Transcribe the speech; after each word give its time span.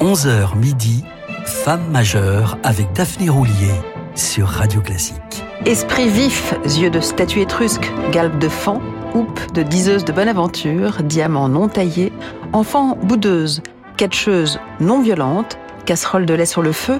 11h 0.00 0.56
midi, 0.56 1.04
Femme 1.44 1.86
majeure 1.90 2.56
avec 2.62 2.90
Daphné 2.94 3.28
Roulier 3.28 3.74
sur 4.14 4.46
Radio 4.46 4.80
Classique. 4.80 5.44
Esprit 5.66 6.08
vif, 6.08 6.54
yeux 6.64 6.88
de 6.88 7.00
statue 7.00 7.40
étrusque, 7.40 7.92
galbe 8.10 8.38
de 8.38 8.48
fan, 8.48 8.80
houppe 9.12 9.52
de 9.52 9.62
diseuse 9.62 10.06
de 10.06 10.12
bonne 10.12 10.28
aventure, 10.28 11.02
diamant 11.02 11.50
non 11.50 11.68
taillé, 11.68 12.14
enfant 12.54 12.96
boudeuse, 13.02 13.62
catcheuse 13.98 14.58
non 14.80 15.02
violente, 15.02 15.58
casserole 15.84 16.24
de 16.24 16.32
lait 16.32 16.46
sur 16.46 16.62
le 16.62 16.72
feu, 16.72 16.98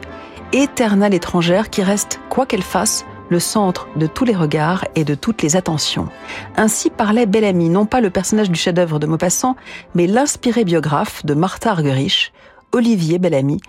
éternelle 0.52 1.14
étrangère 1.14 1.70
qui 1.70 1.82
reste, 1.82 2.20
quoi 2.28 2.44
qu'elle 2.44 2.62
fasse, 2.62 3.06
le 3.30 3.40
centre 3.40 3.88
de 3.96 4.06
tous 4.06 4.26
les 4.26 4.36
regards 4.36 4.84
et 4.94 5.04
de 5.04 5.14
toutes 5.14 5.40
les 5.40 5.56
attentions. 5.56 6.08
Ainsi 6.58 6.90
parlait 6.90 7.24
Bellamy, 7.24 7.70
non 7.70 7.86
pas 7.86 8.02
le 8.02 8.10
personnage 8.10 8.50
du 8.50 8.58
chef-d'œuvre 8.58 8.98
de 8.98 9.06
Maupassant, 9.06 9.56
mais 9.94 10.06
l'inspiré 10.06 10.64
biographe 10.64 11.24
de 11.24 11.32
Martha 11.32 11.70
Argerich, 11.70 12.34
Olivier 12.72 13.18
Bellamy, 13.18 13.60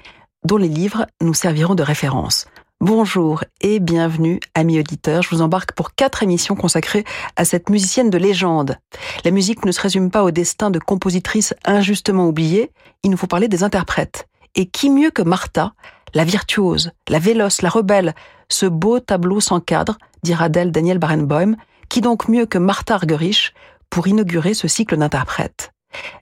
dont 0.45 0.57
les 0.57 0.67
livres 0.67 1.07
nous 1.21 1.33
serviront 1.33 1.73
de 1.73 1.81
référence. 1.81 2.45
Bonjour 2.81 3.43
et 3.59 3.79
bienvenue, 3.79 4.39
amis 4.53 4.79
auditeurs. 4.79 5.23
Je 5.23 5.29
vous 5.29 5.41
embarque 5.41 5.73
pour 5.73 5.95
quatre 5.95 6.21
émissions 6.21 6.55
consacrées 6.55 7.03
à 7.35 7.43
cette 7.43 7.69
musicienne 7.69 8.11
de 8.11 8.19
légende. 8.19 8.77
La 9.25 9.31
musique 9.31 9.65
ne 9.65 9.71
se 9.71 9.81
résume 9.81 10.11
pas 10.11 10.23
au 10.23 10.29
destin 10.29 10.69
de 10.69 10.77
compositrices 10.77 11.55
injustement 11.65 12.27
oubliées, 12.27 12.71
il 13.01 13.09
nous 13.09 13.17
faut 13.17 13.27
parler 13.27 13.47
des 13.47 13.63
interprètes. 13.63 14.27
Et 14.53 14.67
qui 14.67 14.91
mieux 14.91 15.09
que 15.09 15.23
Martha, 15.23 15.73
la 16.13 16.23
virtuose, 16.23 16.91
la 17.07 17.19
véloce, 17.19 17.63
la 17.63 17.69
rebelle, 17.69 18.13
ce 18.49 18.67
beau 18.67 18.99
tableau 18.99 19.39
sans 19.39 19.61
cadre, 19.61 19.97
dira 20.21 20.49
d'elle 20.49 20.71
Daniel 20.71 20.99
Barenboim, 20.99 21.55
qui 21.89 22.01
donc 22.01 22.27
mieux 22.27 22.45
que 22.45 22.59
Martha 22.59 22.95
Argerich 22.95 23.53
pour 23.89 24.07
inaugurer 24.07 24.53
ce 24.53 24.67
cycle 24.67 24.97
d'interprètes. 24.97 25.71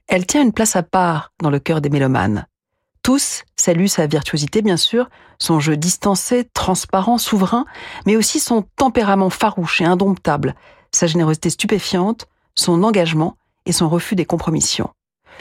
Elle 0.08 0.26
tient 0.26 0.42
une 0.42 0.52
place 0.52 0.76
à 0.76 0.82
part 0.82 1.32
dans 1.42 1.50
le 1.50 1.58
cœur 1.58 1.80
des 1.80 1.90
mélomanes. 1.90 2.46
Tous 3.02 3.44
saluent 3.56 3.88
sa 3.88 4.06
virtuosité, 4.06 4.62
bien 4.62 4.76
sûr, 4.76 5.08
son 5.38 5.58
jeu 5.58 5.76
distancé, 5.76 6.48
transparent, 6.52 7.18
souverain, 7.18 7.64
mais 8.06 8.16
aussi 8.16 8.40
son 8.40 8.62
tempérament 8.76 9.30
farouche 9.30 9.80
et 9.80 9.84
indomptable, 9.84 10.54
sa 10.92 11.06
générosité 11.06 11.50
stupéfiante, 11.50 12.26
son 12.54 12.82
engagement 12.82 13.36
et 13.64 13.72
son 13.72 13.88
refus 13.88 14.16
des 14.16 14.26
compromissions. 14.26 14.90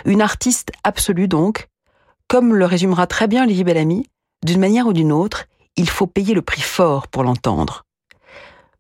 Une 0.06 0.22
artiste 0.22 0.72
absolue 0.84 1.28
donc, 1.28 1.68
comme 2.28 2.56
le 2.56 2.66
résumera 2.66 3.08
très 3.08 3.28
bien 3.28 3.44
Olivier 3.44 3.64
Bellamy, 3.64 4.06
d'une 4.46 4.60
manière 4.60 4.88
ou 4.88 4.94
d'une 4.94 5.12
autre, 5.12 5.46
il 5.76 5.90
faut 5.90 6.08
payer 6.08 6.34
le 6.34 6.42
prix 6.42 6.62
fort 6.62 7.08
pour 7.08 7.24
l'entendre. 7.24 7.84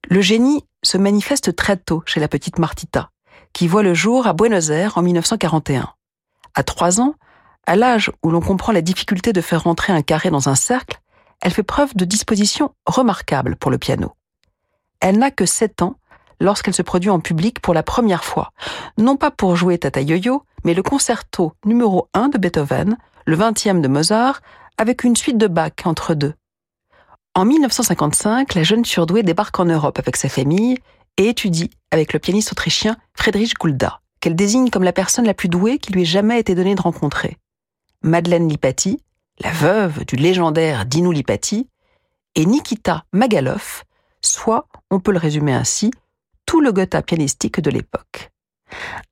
Le 0.07 0.21
génie 0.21 0.63
se 0.83 0.97
manifeste 0.97 1.55
très 1.55 1.75
tôt 1.75 2.01
chez 2.05 2.19
la 2.19 2.27
petite 2.27 2.59
Martita, 2.59 3.09
qui 3.51 3.67
voit 3.67 3.83
le 3.83 3.93
jour 3.93 4.27
à 4.27 4.33
Buenos 4.33 4.69
Aires 4.69 4.97
en 4.97 5.01
1941. 5.01 5.89
À 6.55 6.63
trois 6.63 7.01
ans, 7.01 7.15
à 7.69 7.75
l'âge 7.75 8.11
où 8.23 8.31
l'on 8.31 8.41
comprend 8.41 8.71
la 8.71 8.81
difficulté 8.81 9.31
de 9.31 9.41
faire 9.41 9.65
rentrer 9.65 9.93
un 9.93 10.01
carré 10.01 10.31
dans 10.31 10.49
un 10.49 10.55
cercle, 10.55 10.99
elle 11.39 11.53
fait 11.53 11.61
preuve 11.61 11.95
de 11.95 12.03
disposition 12.03 12.73
remarquable 12.87 13.57
pour 13.57 13.69
le 13.69 13.77
piano. 13.77 14.15
Elle 15.01 15.19
n'a 15.19 15.29
que 15.29 15.45
sept 15.45 15.83
ans 15.83 15.97
lorsqu'elle 16.39 16.73
se 16.73 16.81
produit 16.81 17.11
en 17.11 17.19
public 17.19 17.59
pour 17.59 17.75
la 17.75 17.83
première 17.83 18.23
fois, 18.23 18.53
non 18.97 19.17
pas 19.17 19.29
pour 19.29 19.55
jouer 19.55 19.77
Tata 19.77 20.01
Yo-Yo, 20.01 20.41
mais 20.63 20.73
le 20.73 20.81
concerto 20.81 21.53
numéro 21.63 22.09
1 22.15 22.29
de 22.29 22.39
Beethoven, 22.39 22.97
le 23.27 23.37
20e 23.37 23.81
de 23.81 23.87
Mozart, 23.87 24.41
avec 24.79 25.03
une 25.03 25.15
suite 25.15 25.37
de 25.37 25.45
Bach 25.45 25.73
entre 25.85 26.15
deux. 26.15 26.33
En 27.35 27.45
1955, 27.45 28.55
la 28.55 28.63
jeune 28.63 28.83
surdouée 28.83 29.21
débarque 29.21 29.59
en 29.59 29.65
Europe 29.65 29.99
avec 29.99 30.15
sa 30.15 30.27
famille 30.27 30.79
et 31.17 31.29
étudie 31.29 31.69
avec 31.91 32.13
le 32.13 32.19
pianiste 32.19 32.51
autrichien 32.51 32.97
Friedrich 33.13 33.53
Gulda, 33.59 34.01
qu'elle 34.21 34.35
désigne 34.35 34.71
comme 34.71 34.83
la 34.83 34.91
personne 34.91 35.25
la 35.25 35.35
plus 35.35 35.49
douée 35.49 35.77
qui 35.77 35.93
lui 35.93 36.01
ait 36.01 36.05
jamais 36.05 36.39
été 36.39 36.55
donnée 36.55 36.73
de 36.73 36.81
rencontrer. 36.81 37.37
Madeleine 38.01 38.47
Lipati, 38.47 39.01
la 39.39 39.51
veuve 39.51 40.05
du 40.05 40.15
légendaire 40.15 40.85
Dino 40.85 41.11
Lipati, 41.11 41.67
et 42.35 42.45
Nikita 42.45 43.05
Magaloff, 43.11 43.83
soit, 44.21 44.67
on 44.89 44.99
peut 44.99 45.11
le 45.11 45.17
résumer 45.17 45.53
ainsi, 45.53 45.91
tout 46.45 46.61
le 46.61 46.71
Gotha 46.71 47.01
pianistique 47.01 47.59
de 47.59 47.69
l'époque. 47.69 48.31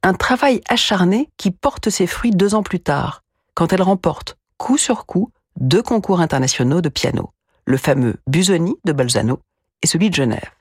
Un 0.04 0.14
travail 0.14 0.62
acharné 0.68 1.30
qui 1.38 1.52
porte 1.52 1.90
ses 1.90 2.08
fruits 2.08 2.32
deux 2.32 2.56
ans 2.56 2.64
plus 2.64 2.80
tard, 2.80 3.24
quand 3.54 3.74
elle 3.74 3.82
remporte, 3.82 4.38
coup 4.58 4.78
sur 4.78 5.06
coup, 5.06 5.32
deux 5.60 5.82
concours 5.82 6.22
internationaux 6.22 6.82
de 6.82 6.90
piano, 6.90 7.32
le 7.66 7.78
fameux 7.78 8.16
Busoni 8.28 8.76
de 8.86 8.94
Bolzano 8.94 9.40
et 9.82 9.88
celui 9.88 10.10
de 10.10 10.16
Genève. 10.16 10.52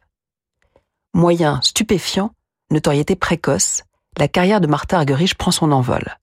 Moyen 1.15 1.61
stupéfiant, 1.63 2.33
notoriété 2.71 3.17
précoce, 3.17 3.85
la 4.19 4.29
carrière 4.29 4.61
de 4.61 4.67
Martha 4.67 4.99
Argerich 4.99 5.35
prend 5.35 5.51
son 5.51 5.73
envol. 5.73 6.19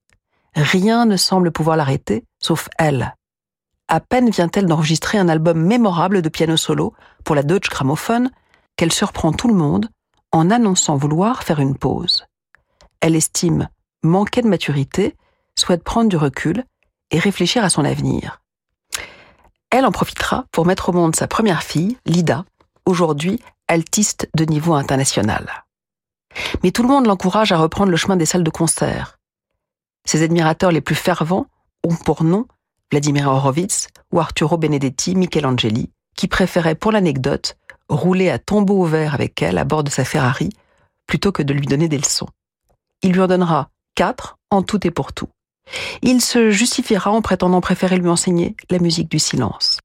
Rien 0.56 1.06
ne 1.06 1.18
semble 1.18 1.52
pouvoir 1.52 1.78
l'arrêter, 1.78 2.26
sauf 2.40 2.70
elle. 2.78 3.16
À 3.88 4.00
peine 4.00 4.30
vient-elle 4.30 4.66
d'enregistrer 4.66 5.18
un 5.18 5.30
album 5.30 5.60
mémorable 5.60 6.22
de 6.22 6.30
piano 6.30 6.58
solo 6.58 6.94
pour 7.24 7.36
la 7.36 7.44
Deutsche 7.44 7.70
Grammophon 7.70 8.30
qu'elle 8.76 8.94
surprend 8.94 9.34
tout 9.34 9.48
le 9.48 9.54
monde 9.54 9.90
en 10.32 10.50
annonçant 10.50 10.96
vouloir 10.96 11.44
faire 11.44 11.60
une 11.60 11.78
pause. 11.78 12.26
Elle 13.02 13.16
estime 13.16 13.70
manquer 14.04 14.42
de 14.42 14.48
maturité, 14.48 15.16
souhaite 15.58 15.84
prendre 15.84 16.10
du 16.10 16.18
recul 16.18 16.64
et 17.12 17.20
réfléchir 17.20 17.64
à 17.64 17.70
son 17.70 17.86
avenir. 17.86 18.42
Elle 19.70 19.86
en 19.86 19.92
profitera 19.92 20.46
pour 20.52 20.66
mettre 20.66 20.90
au 20.90 20.94
monde 20.94 21.16
sa 21.16 21.28
première 21.28 21.64
fille, 21.64 21.98
Lida, 22.06 22.46
aujourd'hui 22.86 23.40
altiste 23.68 24.30
de 24.36 24.46
niveau 24.46 24.74
international. 24.74 25.64
Mais 26.64 26.72
tout 26.72 26.84
le 26.84 26.90
monde 26.90 27.06
l'encourage 27.06 27.52
à 27.52 27.58
reprendre 27.58 27.92
le 27.92 27.98
chemin 27.98 28.18
des 28.18 28.26
salles 28.26 28.44
de 28.44 28.50
concert. 28.50 29.18
Ses 30.06 30.24
admirateurs 30.24 30.72
les 30.72 30.82
plus 30.82 30.96
fervents 30.96 31.48
ont 31.84 31.96
pour 31.96 32.24
nom 32.24 32.46
Vladimir 32.92 33.28
Horowitz 33.28 33.88
ou 34.12 34.20
Arturo 34.20 34.58
Benedetti 34.58 35.16
Michelangeli, 35.16 35.92
qui 36.16 36.28
préféraient 36.28 36.76
pour 36.76 36.92
l'anecdote 36.92 37.58
rouler 37.90 38.30
à 38.30 38.40
tombeau 38.40 38.82
ouvert 38.82 39.14
avec 39.14 39.42
elle 39.42 39.58
à 39.58 39.66
bord 39.66 39.84
de 39.84 39.90
sa 39.90 40.06
Ferrari 40.06 40.50
plutôt 41.08 41.32
que 41.32 41.44
de 41.44 41.54
lui 41.54 41.66
donner 41.66 41.88
des 41.88 41.98
leçons. 41.98 42.28
Il 43.02 43.14
lui 43.14 43.22
en 43.22 43.28
donnera 43.28 43.70
quatre 43.96 44.38
en 44.52 44.62
tout 44.62 44.86
et 44.86 44.92
pour 44.92 45.14
tout. 45.14 45.30
Il 46.02 46.22
se 46.22 46.52
justifiera 46.52 47.12
en 47.12 47.22
prétendant 47.22 47.62
préférer 47.62 47.98
lui 47.98 48.10
enseigner 48.10 48.56
la 48.70 48.80
musique 48.80 49.10
du 49.10 49.20
silence. 49.20 49.80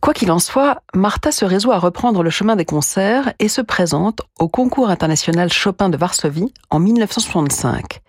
Quoi 0.00 0.14
qu'il 0.14 0.32
en 0.32 0.40
soit, 0.40 0.82
Martha 0.94 1.30
se 1.30 1.44
résout 1.44 1.70
à 1.70 1.78
reprendre 1.78 2.24
le 2.24 2.30
chemin 2.30 2.56
des 2.56 2.64
concerts 2.64 3.32
et 3.38 3.48
se 3.48 3.60
présente 3.60 4.22
au 4.40 4.48
concours 4.48 4.90
international 4.90 5.52
Chopin 5.52 5.88
de 5.90 5.96
Varsovie 5.96 6.52
en 6.70 6.80
1965. 6.80 8.02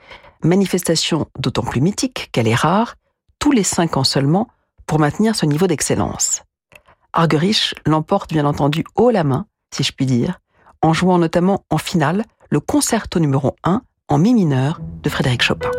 Manifestation 0.43 1.27
d'autant 1.39 1.63
plus 1.63 1.79
mythique 1.79 2.29
qu'elle 2.31 2.47
est 2.47 2.55
rare, 2.55 2.95
tous 3.39 3.51
les 3.51 3.63
cinq 3.63 3.95
ans 3.97 4.03
seulement, 4.03 4.49
pour 4.85 4.99
maintenir 4.99 5.35
ce 5.35 5.45
niveau 5.45 5.67
d'excellence. 5.67 6.43
Argerich 7.13 7.75
l'emporte 7.85 8.33
bien 8.33 8.45
entendu 8.45 8.83
haut 8.95 9.11
la 9.11 9.23
main, 9.23 9.45
si 9.73 9.83
je 9.83 9.93
puis 9.93 10.05
dire, 10.05 10.39
en 10.81 10.93
jouant 10.93 11.17
notamment 11.17 11.63
en 11.69 11.77
finale 11.77 12.25
le 12.49 12.59
concerto 12.59 13.19
numéro 13.19 13.55
1 13.63 13.81
en 14.09 14.17
mi 14.17 14.33
mineur 14.33 14.81
de 15.01 15.09
Frédéric 15.09 15.43
Chopin. 15.43 15.71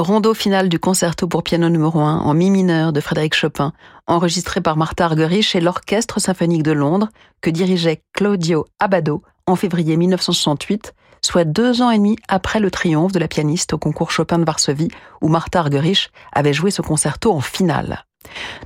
Rondo 0.00 0.32
final 0.32 0.68
du 0.68 0.78
concerto 0.78 1.28
pour 1.28 1.42
piano 1.42 1.68
numéro 1.68 2.00
1 2.00 2.20
en 2.20 2.34
mi 2.34 2.50
mineur 2.50 2.92
de 2.92 3.00
Frédéric 3.00 3.34
Chopin, 3.34 3.72
enregistré 4.06 4.60
par 4.60 4.76
Martha 4.76 5.04
Argerich 5.04 5.54
et 5.54 5.60
l'Orchestre 5.60 6.20
symphonique 6.20 6.62
de 6.62 6.72
Londres, 6.72 7.08
que 7.42 7.50
dirigeait 7.50 8.02
Claudio 8.14 8.66
Abbado 8.78 9.22
en 9.46 9.56
février 9.56 9.96
1968, 9.96 10.94
soit 11.22 11.44
deux 11.44 11.82
ans 11.82 11.90
et 11.90 11.98
demi 11.98 12.16
après 12.28 12.60
le 12.60 12.70
triomphe 12.70 13.12
de 13.12 13.18
la 13.18 13.28
pianiste 13.28 13.74
au 13.74 13.78
concours 13.78 14.10
Chopin 14.10 14.38
de 14.38 14.44
Varsovie, 14.44 14.90
où 15.20 15.28
Martha 15.28 15.60
Argerich 15.60 16.10
avait 16.32 16.54
joué 16.54 16.70
ce 16.70 16.80
concerto 16.80 17.32
en 17.32 17.40
finale. 17.40 18.06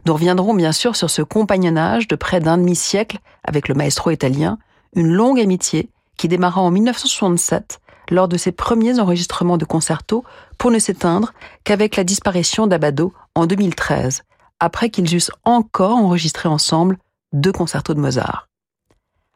Nous 0.06 0.14
reviendrons 0.14 0.54
bien 0.54 0.72
sûr 0.72 0.94
sur 0.94 1.10
ce 1.10 1.22
compagnonnage 1.22 2.06
de 2.06 2.16
près 2.16 2.40
d'un 2.40 2.58
demi-siècle 2.58 3.18
avec 3.42 3.68
le 3.68 3.74
maestro 3.74 4.10
italien, 4.10 4.58
une 4.94 5.12
longue 5.12 5.40
amitié 5.40 5.90
qui 6.16 6.28
démarra 6.28 6.60
en 6.60 6.70
1967 6.70 7.80
lors 8.10 8.28
de 8.28 8.36
ses 8.36 8.52
premiers 8.52 9.00
enregistrements 9.00 9.56
de 9.56 9.64
concerto 9.64 10.24
pour 10.58 10.70
ne 10.70 10.78
s'éteindre 10.78 11.32
qu'avec 11.64 11.96
la 11.96 12.04
disparition 12.04 12.66
d'Abado 12.66 13.12
en 13.34 13.46
2013, 13.46 14.22
après 14.60 14.90
qu'ils 14.90 15.14
eussent 15.14 15.30
encore 15.44 15.96
enregistré 15.96 16.48
ensemble 16.48 16.98
deux 17.32 17.52
concertos 17.52 17.94
de 17.94 18.00
Mozart. 18.00 18.48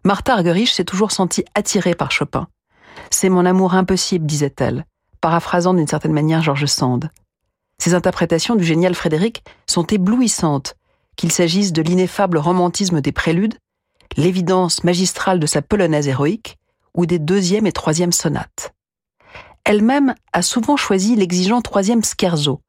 Martha 0.05 0.35
Argerich 0.35 0.73
s'est 0.73 0.85
toujours 0.85 1.11
sentie 1.11 1.45
attirée 1.55 1.95
par 1.95 2.11
Chopin. 2.11 2.47
C'est 3.11 3.29
mon 3.29 3.45
amour 3.45 3.75
impossible, 3.75 4.27
disait-elle, 4.27 4.87
paraphrasant 5.21 5.75
d'une 5.75 5.87
certaine 5.87 6.13
manière 6.13 6.43
George 6.43 6.67
Sand. 6.67 7.11
Ses 7.79 7.95
interprétations 7.95 8.57
du 8.57 8.65
génial 8.65 8.95
Frédéric 8.95 9.45
sont 9.67 9.87
éblouissantes, 9.87 10.75
qu'il 11.17 11.33
s'agisse 11.33 11.73
de 11.73 11.83
l'ineffable 11.83 12.39
romantisme 12.39 13.01
des 13.01 13.13
préludes, 13.13 13.55
l'évidence 14.17 14.85
magistrale 14.85 15.41
de 15.41 15.47
sa 15.47 15.63
polonaise 15.63 16.09
héroïque, 16.09 16.58
ou 16.95 17.07
des 17.07 17.19
deuxième 17.19 17.67
et 17.67 17.73
troisième 17.73 18.13
sonates. 18.13 18.75
Elle-même 19.65 20.15
a 20.33 20.43
souvent 20.43 20.77
choisi 20.77 21.15
l'exigeant 21.15 21.61
troisième 21.61 22.03
scherzo 22.03 22.61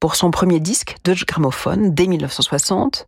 pour 0.00 0.16
son 0.16 0.30
premier 0.30 0.60
disque 0.60 0.96
Deutsche 1.04 1.26
Grammophon 1.26 1.90
dès 1.92 2.06
1960, 2.06 3.06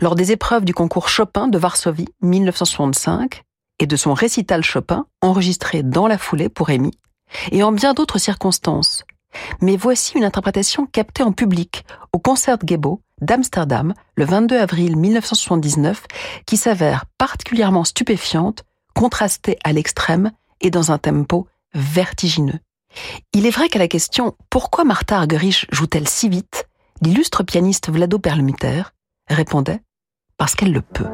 lors 0.00 0.14
des 0.14 0.32
épreuves 0.32 0.64
du 0.64 0.74
concours 0.74 1.08
Chopin 1.08 1.48
de 1.48 1.58
Varsovie 1.58 2.08
1965 2.22 3.44
et 3.78 3.86
de 3.86 3.96
son 3.96 4.14
récital 4.14 4.64
Chopin 4.64 5.06
enregistré 5.20 5.82
dans 5.82 6.06
la 6.06 6.18
foulée 6.18 6.48
pour 6.48 6.70
Amy, 6.70 6.92
et 7.52 7.62
en 7.62 7.72
bien 7.72 7.94
d'autres 7.94 8.18
circonstances. 8.18 9.04
Mais 9.60 9.76
voici 9.76 10.16
une 10.16 10.24
interprétation 10.24 10.86
captée 10.86 11.22
en 11.22 11.32
public 11.32 11.84
au 12.12 12.18
concert 12.18 12.58
Gebo 12.66 13.02
d'Amsterdam 13.20 13.94
le 14.16 14.24
22 14.24 14.58
avril 14.58 14.96
1979 14.96 16.06
qui 16.46 16.56
s'avère 16.56 17.04
particulièrement 17.18 17.84
stupéfiante 17.84 18.64
contrasté 18.94 19.58
à 19.64 19.72
l'extrême 19.72 20.32
et 20.60 20.70
dans 20.70 20.92
un 20.92 20.98
tempo 20.98 21.46
vertigineux. 21.74 22.58
Il 23.32 23.46
est 23.46 23.50
vrai 23.50 23.68
qu'à 23.68 23.78
la 23.78 23.88
question 23.88 24.36
Pourquoi 24.50 24.84
Martha 24.84 25.18
Argerich 25.18 25.66
joue-t-elle 25.70 26.08
si 26.08 26.28
vite? 26.28 26.66
l'illustre 27.02 27.42
pianiste 27.42 27.90
Vlado 27.90 28.18
Perlmutter 28.18 28.82
répondait 29.28 29.80
Parce 30.36 30.54
qu'elle 30.54 30.72
le 30.72 30.82
peut. 30.82 31.08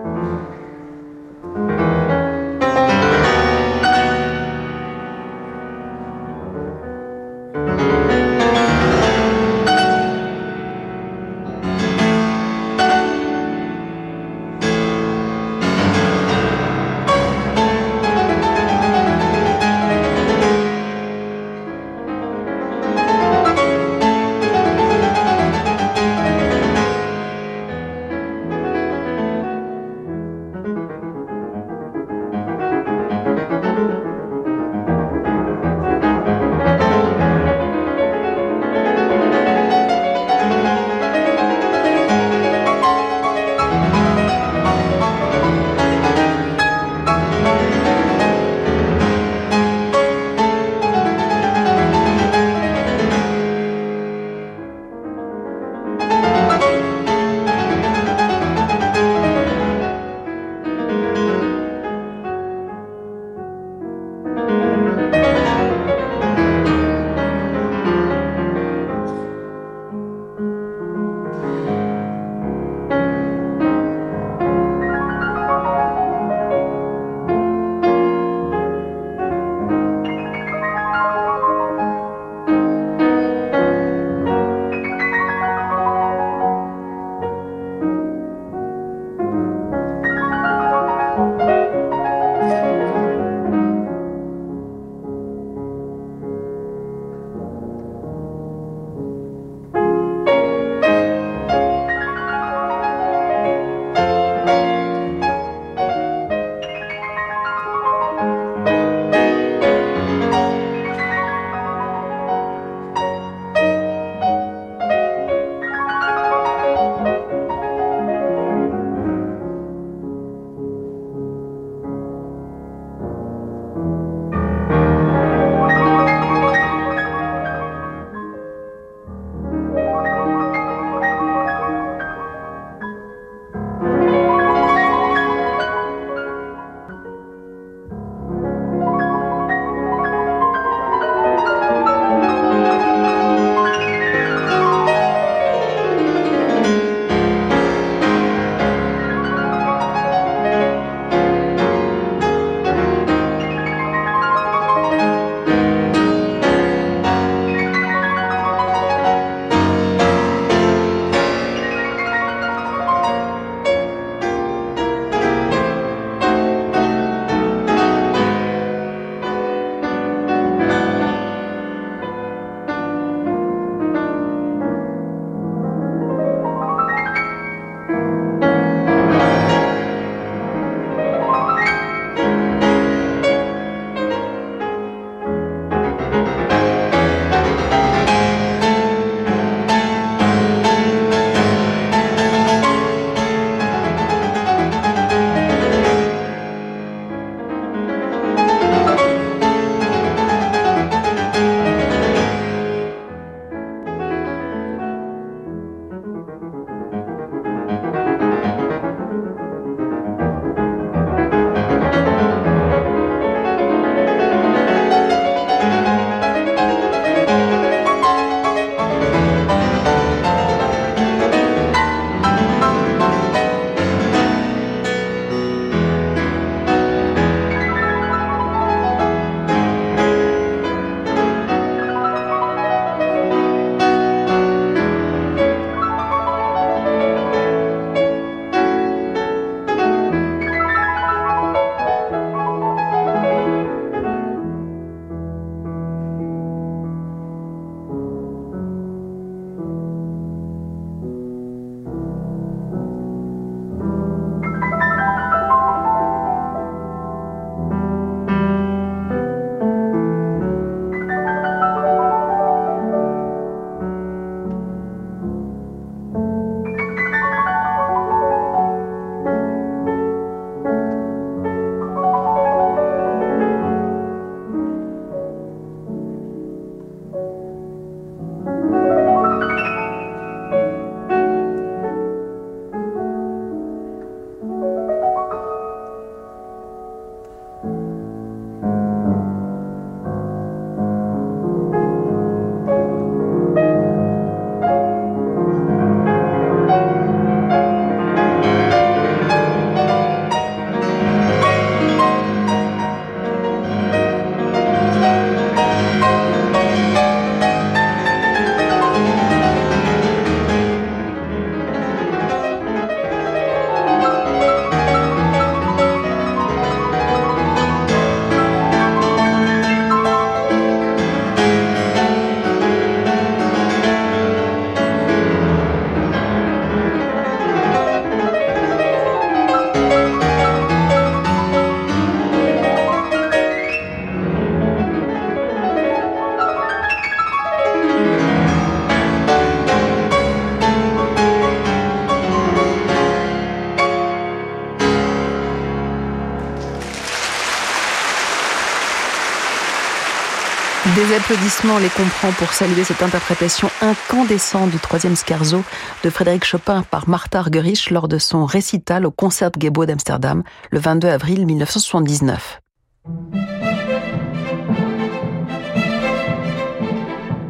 Applaudissements 351.27 351.79
les 351.79 351.89
comprend 351.89 352.31
pour 352.39 352.53
saluer 352.53 352.85
cette 352.85 353.03
interprétation 353.03 353.69
incandescente 353.83 354.71
du 354.71 354.79
troisième 354.79 355.17
scherzo 355.17 355.65
de 356.05 356.11
Frédéric 356.11 356.45
Chopin 356.45 356.85
par 356.89 357.09
Martha 357.09 357.41
Argerich 357.41 357.91
lors 357.91 358.07
de 358.07 358.17
son 358.19 358.45
récital 358.45 359.05
au 359.05 359.11
Concertgebouw 359.11 359.87
d'Amsterdam 359.87 360.45
le 360.71 360.79
22 360.79 361.09
avril 361.09 361.45
1979. 361.47 362.61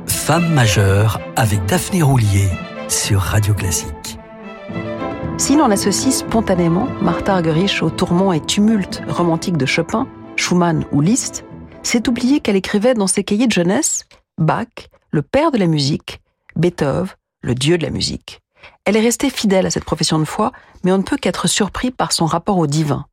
Femme 0.06 0.48
majeure 0.54 1.20
avec 1.36 1.62
Daphné 1.66 2.00
Roulier 2.00 2.48
sur 2.88 3.20
Radio 3.20 3.52
Classique. 3.52 4.18
Si 5.36 5.54
l'on 5.54 5.70
associe 5.70 6.14
spontanément 6.14 6.88
Martha 7.02 7.34
Argerich 7.34 7.82
au 7.82 7.90
tourment 7.90 8.32
et 8.32 8.40
tumulte 8.40 9.02
romantique 9.06 9.58
de 9.58 9.66
Chopin, 9.66 10.06
Schumann 10.36 10.86
ou 10.92 11.02
Liszt, 11.02 11.45
c'est 11.96 12.08
oublier 12.08 12.40
qu'elle 12.40 12.56
écrivait 12.56 12.92
dans 12.92 13.06
ses 13.06 13.24
cahiers 13.24 13.46
de 13.46 13.52
jeunesse 13.52 14.04
Bach, 14.36 14.90
le 15.12 15.22
père 15.22 15.50
de 15.50 15.56
la 15.56 15.66
musique, 15.66 16.20
Beethoven, 16.54 17.08
le 17.40 17.54
dieu 17.54 17.78
de 17.78 17.84
la 17.84 17.90
musique. 17.90 18.42
Elle 18.84 18.98
est 18.98 19.00
restée 19.00 19.30
fidèle 19.30 19.64
à 19.64 19.70
cette 19.70 19.86
profession 19.86 20.18
de 20.18 20.26
foi, 20.26 20.52
mais 20.84 20.92
on 20.92 20.98
ne 20.98 21.02
peut 21.02 21.16
qu'être 21.16 21.46
surpris 21.46 21.90
par 21.90 22.12
son 22.12 22.26
rapport 22.26 22.58
au 22.58 22.66
divin. 22.66 23.06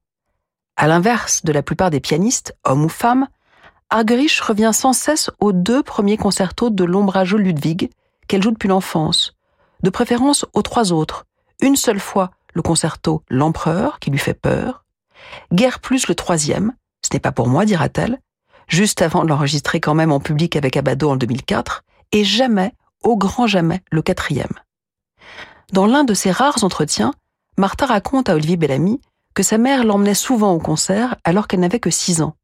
À 0.76 0.90
l'inverse 0.90 1.46
de 1.46 1.54
la 1.54 1.64
plupart 1.64 1.92
des 1.92 2.02
pianistes, 2.02 2.58
hommes 2.66 2.84
ou 2.84 2.90
femmes, 2.90 3.30
Argerich 3.90 4.42
revient 4.42 4.72
sans 4.74 4.92
cesse 4.92 5.32
aux 5.40 5.54
deux 5.54 5.82
premiers 5.82 6.18
concertos 6.18 6.70
de 6.70 6.84
l'ombrageux 6.84 7.38
Ludwig 7.38 7.90
qu'elle 8.28 8.44
joue 8.44 8.52
depuis 8.52 8.68
l'enfance, 8.68 9.34
de 9.82 9.92
préférence 9.92 10.46
aux 10.52 10.62
trois 10.62 10.92
autres, 10.92 11.24
une 11.62 11.78
seule 11.78 12.02
fois 12.02 12.32
le 12.54 12.62
concerto 12.62 13.24
L'Empereur 13.30 14.00
qui 14.00 14.12
lui 14.12 14.20
fait 14.20 14.34
peur, 14.34 14.84
guère 15.54 15.80
plus 15.80 16.10
le 16.10 16.16
troisième, 16.16 16.74
ce 17.02 17.12
n'est 17.14 17.22
pas 17.22 17.32
pour 17.32 17.48
moi, 17.48 17.64
dira-t-elle, 17.64 18.20
juste 18.68 19.02
avant 19.02 19.24
de 19.24 19.30
l'enregistrer 19.30 19.80
quand 19.80 19.94
même 19.94 20.12
en 20.12 20.20
public 20.20 20.56
avec 20.56 20.78
Abado 20.78 21.10
en 21.10 21.16
2004, 21.16 21.84
et 22.12 22.24
jamais, 22.24 22.74
au 23.04 23.18
grand 23.18 23.48
jamais, 23.48 23.82
le 23.92 24.02
quatrième. 24.02 24.54
Dans 25.72 25.86
l'un 25.86 26.04
de 26.04 26.14
ses 26.14 26.32
rares 26.32 26.64
entretiens, 26.64 27.14
Martha 27.58 27.86
raconte 27.86 28.30
à 28.30 28.36
Olivier 28.36 28.58
Bellamy 28.58 29.02
que 29.34 29.44
sa 29.44 29.58
mère 29.58 29.84
l'emmenait 29.84 30.14
souvent 30.14 30.54
au 30.54 30.60
concert 30.60 31.16
alors 31.24 31.48
qu'elle 31.48 31.62
n'avait 31.62 31.80
que 31.80 31.90
six 31.90 32.22
ans. 32.22 32.36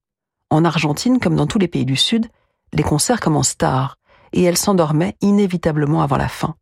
En 0.49 0.65
Argentine, 0.65 1.19
comme 1.19 1.36
dans 1.36 1.47
tous 1.47 1.60
les 1.60 1.67
pays 1.67 1.86
du 1.86 1.95
Sud, 1.95 2.27
les 2.73 2.84
concerts 2.84 3.19
commencent 3.19 3.58
tard, 3.58 3.97
et 4.34 4.43
elle 4.43 4.58
s'endormait 4.58 5.15
inévitablement 5.21 6.01
avant 6.01 6.17
la 6.17 6.27
fin. 6.27 6.55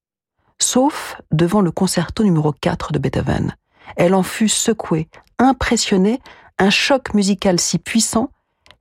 Sauf 0.59 1.21
devant 1.31 1.61
le 1.61 1.71
concerto 1.71 2.23
numéro 2.23 2.51
4 2.51 2.91
de 2.91 2.99
Beethoven. 2.99 3.55
Elle 3.95 4.13
en 4.13 4.23
fut 4.23 4.49
secouée, 4.49 5.07
impressionnée, 5.39 6.19
un 6.57 6.69
choc 6.69 7.13
musical 7.13 7.59
si 7.59 7.77
puissant 7.77 8.29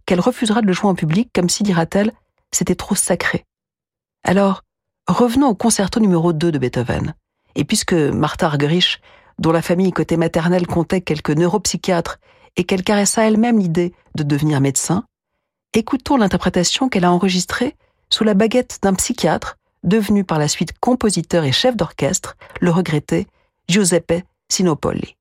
qu'elle 0.07 0.21
refusera 0.21 0.63
de 0.63 0.67
le 0.67 0.73
jouer 0.73 0.89
en 0.89 0.95
public 0.95 1.31
comme 1.35 1.49
si, 1.49 1.63
dira-t-elle, 1.63 2.13
c'était 2.53 2.75
trop 2.75 2.95
sacré. 2.95 3.45
Alors, 4.25 4.63
revenons 5.07 5.49
au 5.49 5.55
concerto 5.55 6.01
numéro 6.01 6.33
2 6.33 6.53
de 6.53 6.59
Beethoven. 6.59 7.15
Et 7.55 7.65
puisque 7.65 7.93
Martha 7.93 8.47
Argerich, 8.47 9.01
dont 9.39 9.53
la 9.53 9.63
famille 9.63 9.93
côté 9.93 10.17
maternelle 10.17 10.67
comptait 10.67 11.01
quelques 11.01 11.31
neuropsychiatres 11.31 12.19
et 12.57 12.65
qu'elle 12.65 12.85
caressa 12.85 13.27
elle-même 13.27 13.59
l'idée 13.59 13.93
de 14.15 14.23
devenir 14.23 14.61
médecin, 14.61 15.05
écoutons 15.75 16.17
l'interprétation 16.17 16.89
qu'elle 16.89 17.05
a 17.05 17.13
enregistrée 17.13 17.77
sous 18.09 18.25
la 18.25 18.35
baguette 18.35 18.79
d'un 18.83 18.95
psychiatre 18.95 19.57
devenu 19.85 20.25
par 20.25 20.39
la 20.39 20.49
suite 20.49 20.79
compositeur 20.79 21.45
et 21.45 21.53
chef 21.53 21.77
d'orchestre, 21.77 22.37
le 22.61 22.71
regretté 22.71 23.27
Giuseppe 23.69 24.25
Sinopoli. 24.49 25.16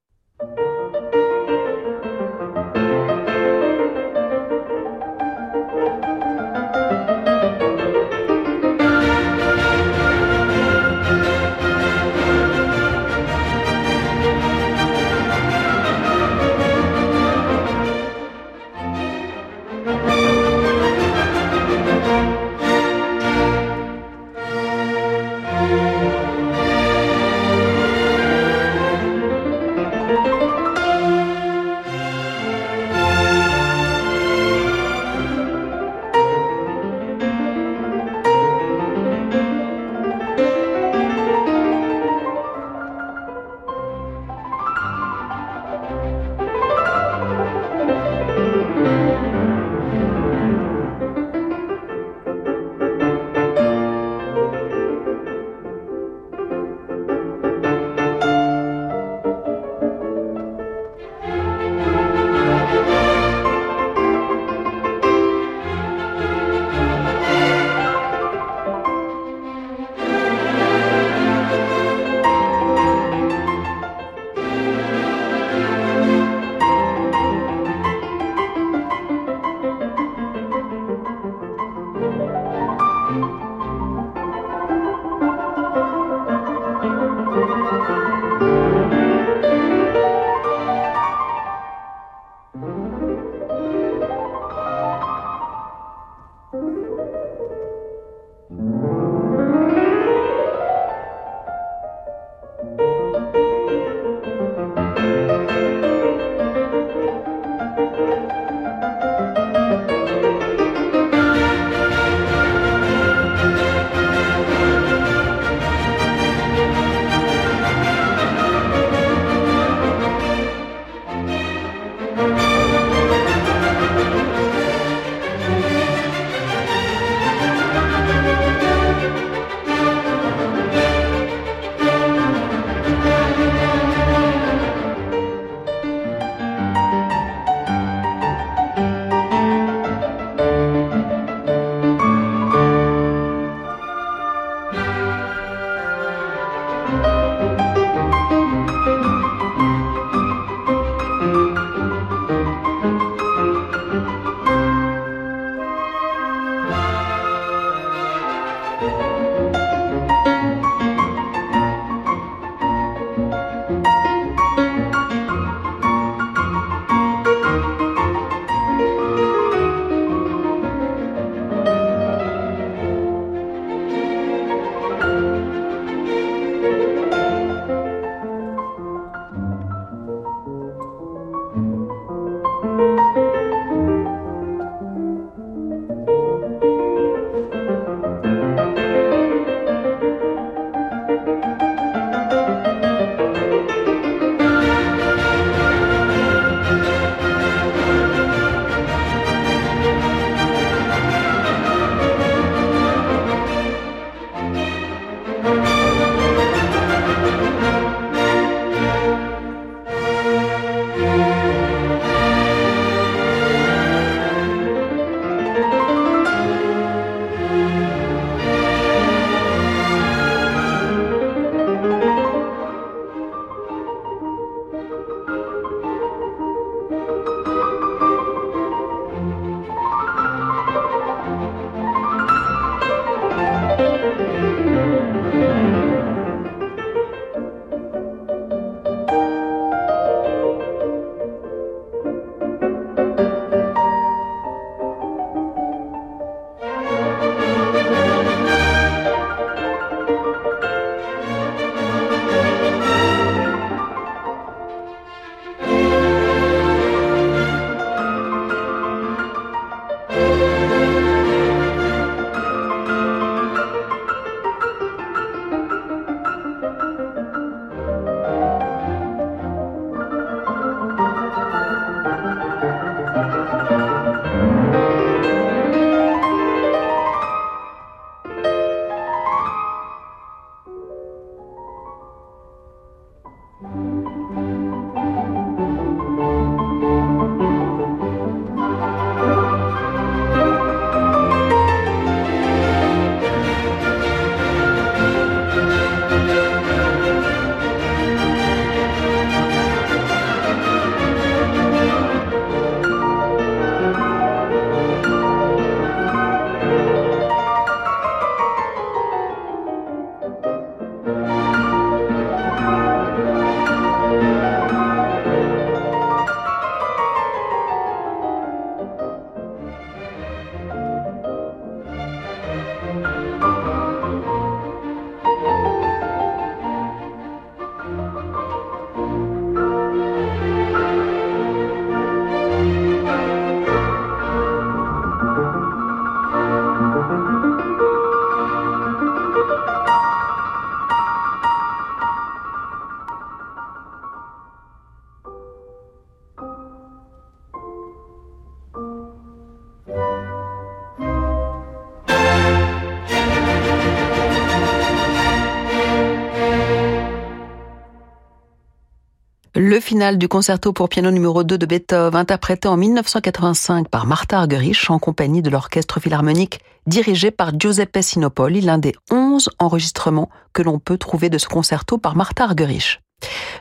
Le 359.75 359.81
final 359.81 360.17
du 360.17 360.29
concerto 360.29 360.71
pour 360.71 360.87
piano 360.87 361.11
numéro 361.11 361.43
2 361.43 361.57
de 361.57 361.65
Beethoven, 361.65 362.15
interprété 362.15 362.69
en 362.69 362.77
1985 362.77 363.89
par 363.89 364.05
Martha 364.05 364.39
Argerich 364.39 364.89
en 364.89 364.99
compagnie 364.99 365.41
de 365.41 365.49
l'orchestre 365.49 365.99
philharmonique 365.99 366.61
dirigé 366.87 367.29
par 367.29 367.59
Giuseppe 367.59 367.97
Sinopoli, 368.01 368.61
l'un 368.61 368.77
des 368.77 368.95
11 369.11 369.49
enregistrements 369.59 370.29
que 370.53 370.61
l'on 370.61 370.79
peut 370.79 370.97
trouver 370.97 371.29
de 371.29 371.37
ce 371.37 371.49
concerto 371.49 371.97
par 371.97 372.15
Martha 372.15 372.45
Argerich. 372.45 373.01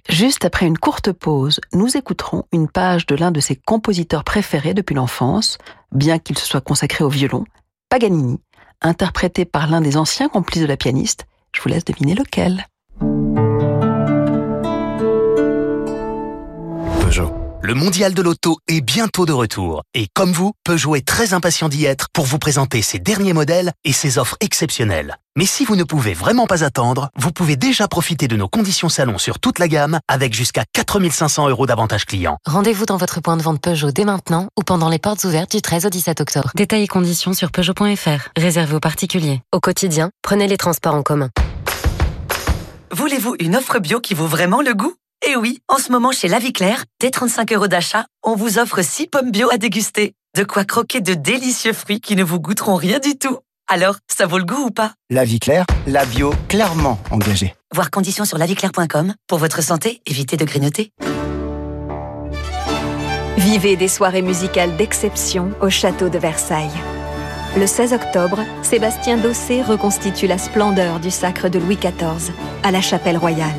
Juste 0.09 0.45
après 0.45 0.67
une 0.67 0.79
courte 0.79 1.11
pause, 1.11 1.61
nous 1.73 1.97
écouterons 1.97 2.45
une 2.53 2.69
page 2.69 3.07
de 3.07 3.17
l'un 3.17 3.33
de 3.33 3.41
ses 3.41 3.57
compositeurs 3.57 4.23
préférés 4.23 4.73
depuis 4.73 4.95
l'enfance, 4.95 5.59
bien 5.91 6.21
qu'il 6.21 6.39
se 6.39 6.47
soit 6.47 6.61
consacré 6.61 7.03
au 7.03 7.09
violon, 7.09 7.45
Paganini, 7.89 8.39
interprété 8.83 9.45
par 9.45 9.67
l'un 9.67 9.81
des 9.81 9.97
anciens 9.97 10.29
complices 10.29 10.63
de 10.63 10.69
la 10.69 10.77
pianiste. 10.77 11.27
Je 11.53 11.61
vous 11.61 11.71
laisse 11.71 11.85
deviner 11.85 12.15
lequel. 12.15 12.69
Le 17.65 17.73
mondial 17.73 18.13
de 18.13 18.21
l'auto 18.21 18.59
est 18.69 18.83
bientôt 18.83 19.25
de 19.25 19.33
retour. 19.33 19.85
Et 19.95 20.09
comme 20.13 20.33
vous, 20.33 20.53
Peugeot 20.65 20.97
est 20.97 21.09
très 21.09 21.33
impatient 21.33 21.71
d'y 21.71 21.87
être 21.87 22.09
pour 22.13 22.27
vous 22.27 22.39
présenter 22.39 22.83
ses 22.83 22.99
derniers 22.99 23.33
modèles 23.33 23.73
et 23.87 23.95
ses 23.95 24.19
offres 24.19 24.37
exceptionnelles. 24.41 25.17
Mais 25.35 25.47
si 25.47 25.65
vous 25.65 25.75
ne 25.75 25.83
pouvez 25.83 26.13
vraiment 26.13 26.47
pas 26.47 26.63
attendre, 26.63 27.09
vous 27.17 27.33
pouvez 27.33 27.57
déjà 27.57 27.89
profiter 27.89 28.29
de 28.29 28.37
nos 28.37 28.49
conditions 28.49 28.91
salon 28.91 29.17
sur 29.17 29.41
toute 29.41 29.59
la 29.59 29.69
gamme 29.69 29.99
avec 30.09 30.35
jusqu'à 30.35 30.65
4500 30.75 31.49
euros 31.49 31.65
d'avantages 31.65 32.05
clients. 32.05 32.37
Rendez-vous 32.45 32.85
dans 32.85 32.99
votre 32.99 33.23
point 33.23 33.39
de 33.39 33.43
vente 33.43 33.63
Peugeot 33.63 33.93
dès 33.93 34.05
maintenant 34.05 34.49
ou 34.59 34.63
pendant 34.63 34.91
les 34.91 34.99
portes 34.99 35.25
ouvertes 35.25 35.53
du 35.53 35.63
13 35.63 35.87
au 35.87 35.89
17 35.89 36.21
octobre. 36.21 36.51
Détails 36.55 36.83
et 36.83 36.87
conditions 36.87 37.33
sur 37.33 37.51
Peugeot.fr. 37.51 38.29
Réservé 38.37 38.75
aux 38.75 38.81
particuliers. 38.81 39.41
Au 39.53 39.61
quotidien, 39.61 40.11
prenez 40.21 40.49
les 40.49 40.59
transports 40.59 40.97
en 40.97 41.03
commun. 41.03 41.31
Voulez-vous 42.91 43.37
une 43.41 43.57
offre 43.57 43.79
bio 43.79 44.01
qui 44.01 44.13
vaut 44.13 44.27
vraiment 44.27 44.61
le 44.61 44.75
goût? 44.75 44.93
Eh 45.27 45.37
oui, 45.37 45.61
en 45.69 45.79
ce 45.79 45.91
moment 45.91 46.13
chez 46.13 46.29
La 46.29 46.39
Vie 46.39 46.53
Claire, 46.53 46.85
dès 47.01 47.11
35 47.11 47.53
euros 47.53 47.69
d'achat, 47.69 48.07
on 48.23 48.35
vous 48.35 48.59
offre 48.59 48.83
6 48.83 49.07
pommes 49.07 49.31
bio 49.31 49.51
à 49.51 49.59
déguster. 49.59 50.13
De 50.37 50.45
quoi 50.45 50.65
croquer 50.65 51.01
de 51.01 51.15
délicieux 51.15 51.73
fruits 51.73 52.01
qui 52.01 52.17
ne 52.17 52.25
vous 52.25 52.41
goûteront 52.41 52.75
rien 52.75 52.99
du 52.99 53.17
tout. 53.17 53.39
Alors, 53.67 53.97
ça 54.13 54.27
vaut 54.27 54.39
le 54.39 54.45
goût 54.45 54.67
ou 54.67 54.71
pas? 54.71 54.93
La 55.11 55.25
Vie 55.25 55.39
Claire, 55.39 55.65
la 55.87 56.05
bio 56.05 56.35
clairement 56.49 56.99
engagée. 57.11 57.55
Voir 57.73 57.91
conditions 57.91 58.25
sur 58.25 58.37
laviclaire.com. 58.37 59.15
Pour 59.27 59.39
votre 59.39 59.63
santé, 59.63 60.03
évitez 60.07 60.37
de 60.37 60.45
grignoter. 60.45 60.91
Vivez 63.39 63.77
des 63.77 63.89
soirées 63.89 64.23
musicales 64.23 64.77
d'exception 64.77 65.53
au 65.61 65.71
château 65.71 66.09
de 66.09 66.19
Versailles. 66.19 66.71
Le 67.57 67.67
16 67.67 67.93
octobre, 67.93 68.41
Sébastien 68.63 69.17
Dossé 69.17 69.63
reconstitue 69.63 70.27
la 70.27 70.39
splendeur 70.39 70.99
du 70.99 71.11
sacre 71.11 71.49
de 71.49 71.59
Louis 71.59 71.77
XIV 71.77 72.33
à 72.65 72.71
la 72.71 72.81
chapelle 72.81 73.17
royale. 73.17 73.55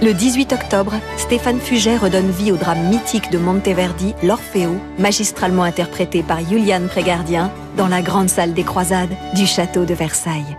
Le 0.00 0.14
18 0.14 0.52
octobre, 0.52 0.94
Stéphane 1.16 1.58
Fuget 1.58 1.96
redonne 1.96 2.30
vie 2.30 2.52
au 2.52 2.56
drame 2.56 2.88
mythique 2.88 3.32
de 3.32 3.38
Monteverdi, 3.38 4.14
L'Orfeo, 4.22 4.76
magistralement 4.96 5.64
interprété 5.64 6.22
par 6.22 6.38
Juliane 6.38 6.86
Prégardien 6.86 7.50
dans 7.76 7.88
la 7.88 8.00
grande 8.00 8.28
salle 8.28 8.54
des 8.54 8.62
croisades 8.62 9.10
du 9.34 9.44
château 9.44 9.84
de 9.84 9.94
Versailles. 9.94 10.56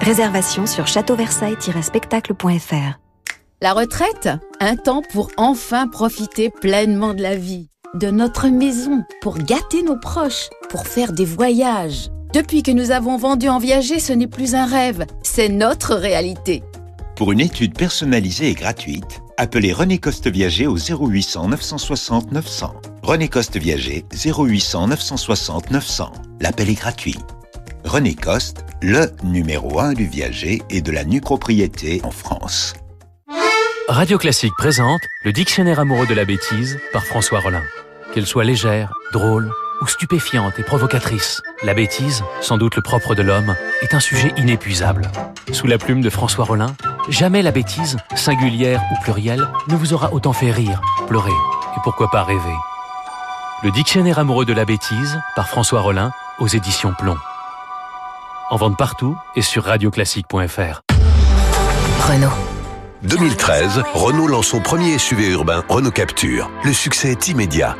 Réservation 0.00 0.66
sur 0.66 0.86
châteauversailles-spectacle.fr. 0.86 3.00
La 3.60 3.72
retraite, 3.72 4.28
un 4.60 4.76
temps 4.76 5.02
pour 5.12 5.32
enfin 5.36 5.88
profiter 5.88 6.50
pleinement 6.50 7.14
de 7.14 7.22
la 7.22 7.34
vie, 7.34 7.70
de 7.94 8.12
notre 8.12 8.46
maison, 8.46 9.02
pour 9.20 9.38
gâter 9.38 9.82
nos 9.82 9.98
proches, 9.98 10.48
pour 10.68 10.86
faire 10.86 11.12
des 11.12 11.24
voyages. 11.24 12.08
Depuis 12.32 12.62
que 12.62 12.70
nous 12.70 12.92
avons 12.92 13.16
vendu 13.16 13.48
en 13.48 13.58
viager, 13.58 13.98
ce 13.98 14.12
n'est 14.12 14.28
plus 14.28 14.54
un 14.54 14.66
rêve, 14.66 15.06
c'est 15.24 15.48
notre 15.48 15.96
réalité. 15.96 16.62
Pour 17.16 17.30
une 17.30 17.40
étude 17.40 17.76
personnalisée 17.76 18.48
et 18.48 18.54
gratuite, 18.54 19.22
appelez 19.36 19.72
René 19.72 19.98
Coste 19.98 20.28
Viager 20.28 20.66
au 20.66 20.76
0800 20.76 21.48
960 21.48 22.32
900. 22.32 22.74
René 23.02 23.28
Coste 23.28 23.56
Viager 23.58 24.04
0800 24.12 24.88
960 24.88 25.70
900. 25.70 26.12
L'appel 26.40 26.70
est 26.70 26.74
gratuit. 26.74 27.18
René 27.84 28.14
Coste, 28.14 28.64
le 28.80 29.10
numéro 29.24 29.78
1 29.78 29.92
du 29.92 30.06
viager 30.06 30.62
et 30.70 30.80
de 30.80 30.90
la 30.90 31.04
nue 31.04 31.20
propriété 31.20 32.00
en 32.04 32.10
France. 32.10 32.74
Radio 33.88 34.16
Classique 34.16 34.54
présente 34.56 35.02
le 35.24 35.32
dictionnaire 35.32 35.80
amoureux 35.80 36.06
de 36.06 36.14
la 36.14 36.24
bêtise 36.24 36.78
par 36.92 37.04
François 37.04 37.40
Rollin. 37.40 37.64
Qu'elle 38.14 38.26
soit 38.26 38.44
légère, 38.44 38.94
drôle 39.12 39.52
ou 39.82 39.86
stupéfiante 39.86 40.58
et 40.58 40.62
provocatrice, 40.62 41.42
la 41.62 41.74
bêtise, 41.74 42.22
sans 42.40 42.56
doute 42.56 42.76
le 42.76 42.82
propre 42.82 43.14
de 43.14 43.22
l'homme, 43.22 43.54
est 43.82 43.92
un 43.92 44.00
sujet 44.00 44.32
inépuisable. 44.38 45.10
Sous 45.52 45.66
la 45.66 45.76
plume 45.76 46.00
de 46.00 46.08
François 46.08 46.46
Rollin, 46.46 46.74
Jamais 47.08 47.42
la 47.42 47.50
bêtise, 47.50 47.96
singulière 48.14 48.80
ou 48.92 49.02
plurielle, 49.02 49.44
ne 49.68 49.74
vous 49.74 49.92
aura 49.92 50.12
autant 50.12 50.32
fait 50.32 50.52
rire, 50.52 50.80
pleurer 51.08 51.30
et 51.30 51.80
pourquoi 51.82 52.10
pas 52.10 52.22
rêver. 52.22 52.54
Le 53.64 53.70
dictionnaire 53.72 54.18
amoureux 54.18 54.44
de 54.44 54.52
la 54.52 54.64
bêtise 54.64 55.20
par 55.34 55.48
François 55.48 55.80
Rollin 55.80 56.12
aux 56.38 56.46
éditions 56.46 56.94
Plomb. 56.96 57.16
En 58.50 58.56
vente 58.56 58.76
partout 58.76 59.16
et 59.34 59.42
sur 59.42 59.64
radioclassique.fr. 59.64 60.80
Renault. 62.08 62.28
2013, 63.02 63.82
Renault 63.94 64.28
lance 64.28 64.46
son 64.46 64.60
premier 64.60 64.96
SUV 64.98 65.30
urbain, 65.30 65.64
Renault 65.68 65.90
Capture. 65.90 66.50
Le 66.62 66.72
succès 66.72 67.10
est 67.10 67.28
immédiat. 67.28 67.76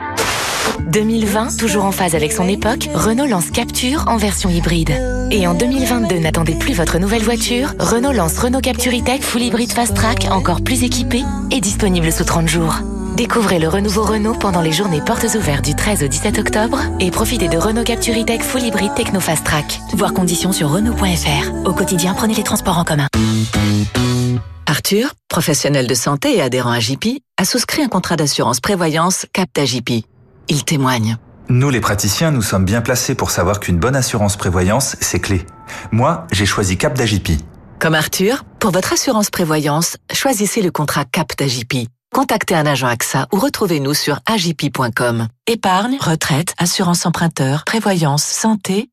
2020, 0.87 1.57
toujours 1.57 1.85
en 1.85 1.93
phase 1.93 2.15
avec 2.15 2.33
son 2.33 2.49
époque, 2.49 2.89
Renault 2.95 3.27
lance 3.27 3.51
Capture 3.51 4.05
en 4.09 4.17
version 4.17 4.51
hybride. 4.51 4.91
Et 5.31 5.47
en 5.47 5.55
2022, 5.55 6.19
n'attendez 6.19 6.55
plus 6.55 6.75
votre 6.75 6.99
nouvelle 6.99 7.23
voiture, 7.23 7.75
Renault 7.79 8.13
lance 8.13 8.39
Renault 8.39 8.61
Capture 8.61 8.93
E-Tech 8.93 9.23
Full 9.23 9.43
Hybrid 9.43 9.73
Fast 9.73 9.95
Track, 9.95 10.27
encore 10.31 10.63
plus 10.63 10.85
équipé 10.85 11.23
et 11.51 11.61
disponible 11.61 12.13
sous 12.13 12.25
30 12.25 12.49
jours. 12.49 12.77
Découvrez 13.17 13.59
le 13.59 13.69
renouveau 13.69 14.05
Renault 14.05 14.35
pendant 14.35 14.63
les 14.63 14.73
journées 14.73 15.03
portes 15.03 15.35
ouvertes 15.35 15.65
du 15.65 15.75
13 15.75 16.03
au 16.03 16.09
17 16.09 16.39
octobre 16.39 16.81
et 16.99 17.11
profitez 17.11 17.49
de 17.49 17.59
Renault 17.59 17.85
Capture 17.85 18.15
E-Tech 18.15 18.41
Full 18.41 18.63
Hybrid 18.63 18.95
Techno 18.95 19.21
Fast 19.21 19.45
Track. 19.45 19.81
Voir 19.95 20.15
conditions 20.15 20.53
sur 20.53 20.71
Renault.fr. 20.71 21.67
Au 21.67 21.73
quotidien, 21.73 22.15
prenez 22.15 22.35
les 22.35 22.43
transports 22.43 22.79
en 22.79 22.85
commun. 22.85 23.09
Arthur, 24.67 25.13
professionnel 25.29 25.87
de 25.87 25.95
santé 25.95 26.37
et 26.37 26.41
adhérent 26.41 26.73
à 26.73 26.81
JP, 26.81 27.19
a 27.37 27.45
souscrit 27.45 27.83
un 27.83 27.89
contrat 27.89 28.17
d'assurance 28.17 28.61
prévoyance 28.61 29.27
Capta 29.33 29.65
JP. 29.65 30.05
Il 30.49 30.65
témoigne. 30.65 31.17
Nous, 31.49 31.71
les 31.71 31.81
praticiens, 31.81 32.31
nous 32.31 32.43
sommes 32.43 32.65
bien 32.65 32.81
placés 32.81 33.15
pour 33.15 33.31
savoir 33.31 33.61
qu'une 33.61 33.79
bonne 33.79 33.97
assurance 33.97 34.37
prévoyance, 34.37 34.97
c'est 35.01 35.21
clé. 35.21 35.45
Moi, 35.91 36.27
j'ai 36.33 36.47
choisi 36.47 36.79
Cap 36.79 36.97
d'AJP. 36.97 37.33
Comme 37.79 37.95
Arthur, 37.95 38.45
pour 38.59 38.71
votre 38.71 38.93
assurance 38.93 39.31
prévoyance, 39.31 39.97
choisissez 40.13 40.63
le 40.63 40.71
contrat 40.71 41.05
Cap 41.05 41.33
d'AJP. 41.37 41.89
Contactez 42.13 42.55
un 42.55 42.67
agent 42.67 42.87
AXA 42.87 43.27
ou 43.33 43.39
retrouvez-nous 43.39 43.95
sur 43.95 44.21
agip.com. 44.27 45.29
Épargne, 45.47 45.97
retraite, 45.99 46.55
assurance 46.59 47.07
emprunteur, 47.07 47.65
prévoyance, 47.65 48.23
santé. 48.23 48.91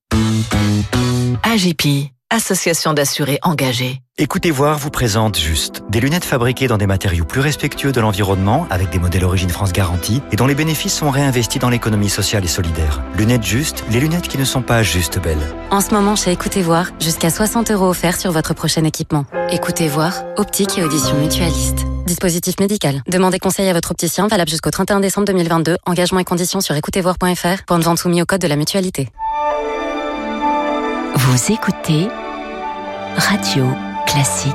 AJP. 1.43 2.12
Association 2.31 2.93
d'assurés 2.93 3.39
engagés. 3.41 4.01
Écoutez 4.19 4.51
voir 4.51 4.77
vous 4.77 4.91
présente 4.91 5.35
Juste. 5.39 5.81
Des 5.89 5.99
lunettes 5.99 6.25
fabriquées 6.25 6.67
dans 6.67 6.77
des 6.77 6.85
matériaux 6.85 7.25
plus 7.25 7.41
respectueux 7.41 7.91
de 7.91 7.99
l'environnement, 7.99 8.67
avec 8.69 8.91
des 8.91 8.99
modèles 8.99 9.25
Origine 9.25 9.49
France 9.49 9.73
garantie, 9.73 10.21
et 10.31 10.35
dont 10.35 10.45
les 10.45 10.53
bénéfices 10.53 10.93
sont 10.93 11.09
réinvestis 11.09 11.57
dans 11.57 11.71
l'économie 11.71 12.07
sociale 12.07 12.45
et 12.45 12.47
solidaire. 12.47 13.01
Lunettes 13.17 13.43
Juste, 13.43 13.83
les 13.89 13.99
lunettes 13.99 14.27
qui 14.27 14.37
ne 14.37 14.45
sont 14.45 14.61
pas 14.61 14.83
juste 14.83 15.19
belles. 15.19 15.41
En 15.71 15.81
ce 15.81 15.89
moment, 15.89 16.15
chez 16.15 16.31
Écoutez 16.31 16.61
voir, 16.61 16.91
jusqu'à 16.99 17.31
60 17.31 17.71
euros 17.71 17.87
offerts 17.87 18.19
sur 18.19 18.31
votre 18.31 18.53
prochain 18.53 18.83
équipement. 18.83 19.25
Écoutez 19.49 19.87
voir, 19.87 20.13
optique 20.37 20.77
et 20.77 20.83
audition 20.83 21.15
mutualiste. 21.15 21.79
Dispositif 22.05 22.59
médical. 22.59 23.01
Demandez 23.07 23.39
conseil 23.39 23.67
à 23.69 23.73
votre 23.73 23.89
opticien, 23.89 24.27
valable 24.27 24.51
jusqu'au 24.51 24.69
31 24.69 24.99
décembre 24.99 25.25
2022. 25.25 25.77
Engagement 25.87 26.19
et 26.19 26.25
conditions 26.25 26.61
sur 26.61 26.75
écoutezvoir.fr. 26.75 27.65
Point 27.65 27.79
de 27.79 27.83
vente 27.83 27.97
soumis 27.97 28.21
au 28.21 28.25
code 28.25 28.41
de 28.41 28.47
la 28.47 28.55
mutualité. 28.55 29.09
Vous 31.15 31.52
écoutez 31.52 32.08
Radio 33.15 33.65
Classique. 34.06 34.54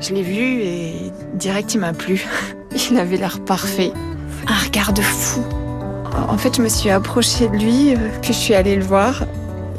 Je 0.00 0.14
l'ai 0.14 0.22
vu 0.22 0.62
et 0.62 1.12
direct 1.34 1.74
il 1.74 1.80
m'a 1.80 1.92
plu. 1.92 2.24
Il 2.90 2.98
avait 2.98 3.16
l'air 3.16 3.40
parfait. 3.44 3.92
Un 4.46 4.64
regard 4.64 4.92
de 4.92 5.02
fou. 5.02 5.42
En 6.28 6.38
fait, 6.38 6.56
je 6.56 6.62
me 6.62 6.68
suis 6.68 6.90
approchée 6.90 7.48
de 7.48 7.56
lui, 7.56 7.94
euh, 7.94 8.08
puis 8.22 8.32
je 8.32 8.38
suis 8.38 8.54
allée 8.54 8.76
le 8.76 8.84
voir. 8.84 9.24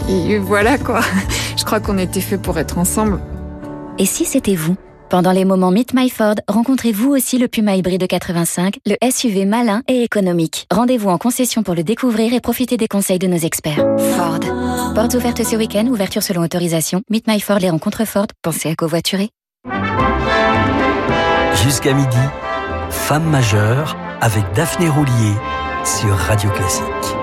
Et 0.10 0.38
voilà 0.38 0.78
quoi. 0.78 1.02
Je 1.58 1.64
crois 1.64 1.80
qu'on 1.80 1.98
était 1.98 2.22
fait 2.22 2.38
pour 2.38 2.58
être 2.58 2.78
ensemble. 2.78 3.20
Et 3.98 4.06
si 4.06 4.26
c'était 4.26 4.56
vous? 4.56 4.76
Pendant 5.12 5.34
les 5.34 5.43
moments 5.43 5.71
Meet 5.71 5.93
My 5.93 6.10
Ford, 6.10 6.36
rencontrez 6.47 6.93
vous 6.93 7.10
aussi 7.12 7.38
le 7.38 7.50
Puma 7.50 7.76
hybride 7.76 8.08
85, 8.08 8.80
le 8.86 8.95
SUV 9.12 9.43
malin 9.43 9.84
et 9.89 10.04
économique. 10.04 10.67
Rendez-vous 10.71 11.10
en 11.10 11.17
concession 11.17 11.63
pour 11.63 11.76
le 11.76 11.84
découvrir 11.84 12.34
et 12.34 12.39
profiter 12.39 12.78
des 12.78 12.88
conseils 12.88 13.19
de 13.19 13.28
nos 13.28 13.38
experts. 13.38 13.86
Ford. 14.15 14.39
Portes 14.95 15.13
ouvertes 15.13 15.43
ce 15.43 15.58
week-end, 15.58 15.86
ouverture 15.88 16.24
selon 16.24 16.41
autorisation. 16.43 17.02
Meet 17.10 17.28
My 17.28 17.41
Ford, 17.41 17.60
les 17.60 17.69
rencontres 17.69 18.06
Ford. 18.06 18.28
Pensez 18.41 18.69
à 18.69 18.76
covoiturer. 18.76 19.30
Jusqu'à 21.62 21.93
midi, 21.93 22.17
Femme 22.89 23.30
majeure 23.30 23.97
avec 24.21 24.43
Daphné 24.56 24.88
Roulier 24.88 25.34
sur 25.84 26.15
Radio 26.15 26.50
Classique. 26.52 27.20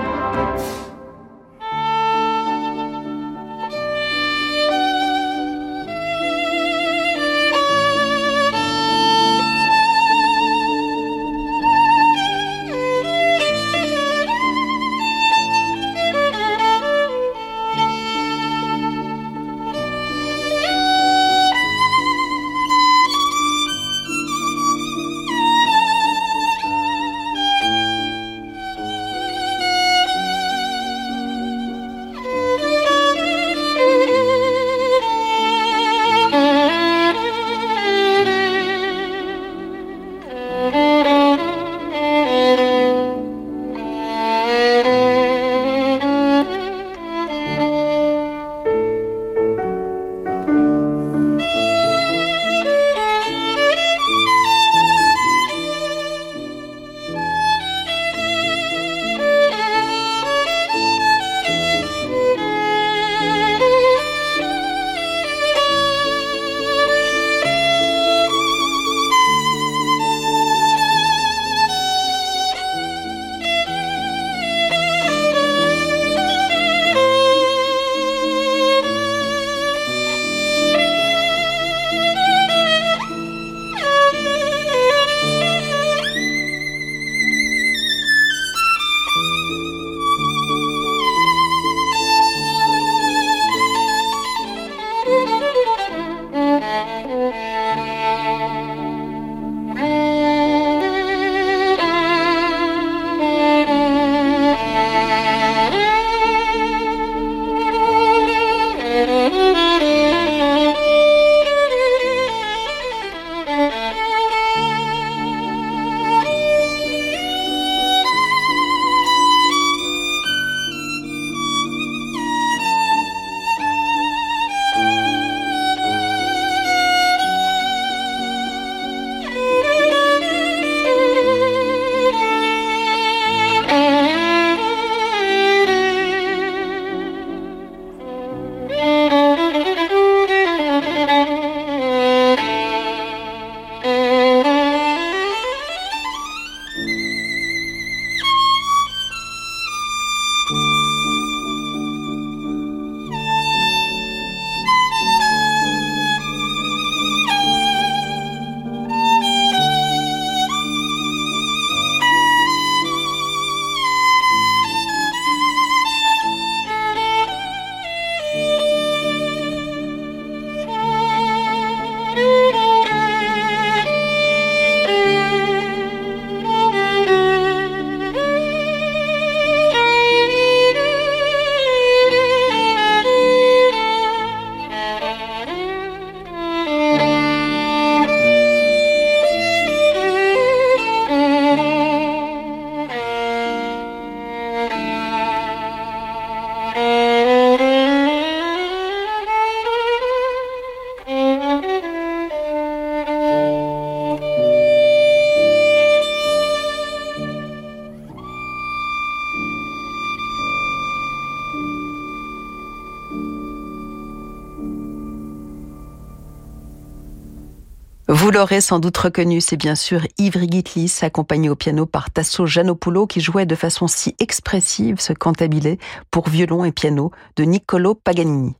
Vous 218.29 218.35
l'aurez 218.35 218.61
sans 218.61 218.77
doute 218.77 218.95
reconnu, 218.95 219.41
c'est 219.41 219.57
bien 219.57 219.73
sûr 219.73 220.05
Ivry 220.19 220.47
Gitlis, 220.51 220.99
accompagné 221.01 221.49
au 221.49 221.55
piano 221.55 221.87
par 221.87 222.11
Tasso 222.11 222.45
Giannopoulos, 222.45 223.07
qui 223.07 223.21
jouait 223.21 223.47
de 223.47 223.55
façon 223.55 223.87
si 223.87 224.15
expressive 224.19 224.99
ce 224.99 225.13
cantabile 225.13 225.79
pour 226.11 226.29
violon 226.29 226.63
et 226.63 226.71
piano 226.71 227.11
de 227.37 227.43
Niccolo 227.43 227.95
Paganini. 227.95 228.53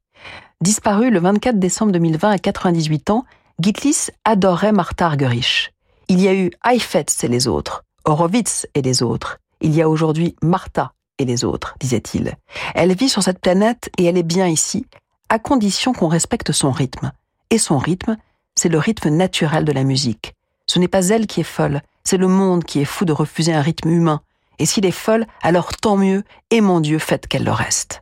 Disparu 0.60 1.12
le 1.12 1.20
24 1.20 1.60
décembre 1.60 1.92
2020 1.92 2.32
à 2.32 2.40
98 2.40 3.12
ans, 3.12 3.26
Gitlis 3.60 4.08
adorait 4.26 4.72
Martha 4.72 5.06
Argerich. 5.06 5.72
Il 6.08 6.20
y 6.20 6.28
a 6.28 6.34
eu 6.34 6.50
Heifetz 6.66 7.24
et 7.24 7.28
les 7.28 7.48
autres, 7.48 7.84
Horowitz 8.06 8.66
et 8.74 8.82
les 8.82 9.04
autres. 9.04 9.38
Il 9.62 9.76
y 9.76 9.84
a 9.84 9.88
aujourd'hui 9.88 10.36
Martha 10.42 10.94
et 11.20 11.26
les 11.26 11.46
autres, 11.46 11.76
disait-il. 11.80 12.34
Elle 12.74 12.96
vit 12.96 13.08
sur 13.08 13.22
cette 13.22 13.40
planète 13.40 13.92
et 14.00 14.06
elle 14.06 14.18
est 14.18 14.24
bien 14.24 14.48
ici, 14.48 14.88
à 15.30 15.38
condition 15.38 15.94
qu'on 15.94 16.08
respecte 16.08 16.54
son 16.54 16.72
rythme. 16.72 17.12
Et 17.52 17.60
son 17.60 17.78
rythme, 17.78 18.18
c'est 18.60 18.68
le 18.68 18.78
rythme 18.78 19.08
naturel 19.08 19.64
de 19.64 19.72
la 19.72 19.86
musique. 19.86 20.34
Ce 20.68 20.80
n'est 20.80 20.90
pas 20.90 21.08
elle 21.08 21.28
qui 21.28 21.40
est 21.40 21.44
folle, 21.44 21.82
c'est 22.04 22.18
le 22.18 22.28
monde 22.28 22.66
qui 22.66 22.82
est 22.82 22.86
fou 22.86 23.06
de 23.06 23.14
refuser 23.14 23.54
un 23.54 23.62
rythme 23.62 23.90
humain. 23.90 24.20
Et 24.60 24.66
s'il 24.66 24.86
est 24.86 24.92
folle, 24.92 25.26
alors 25.42 25.78
tant 25.78 25.96
mieux, 25.96 26.26
et 26.52 26.60
mon 26.60 26.82
Dieu, 26.82 27.00
faites 27.00 27.26
qu'elle 27.26 27.46
le 27.46 27.54
reste. 27.54 28.02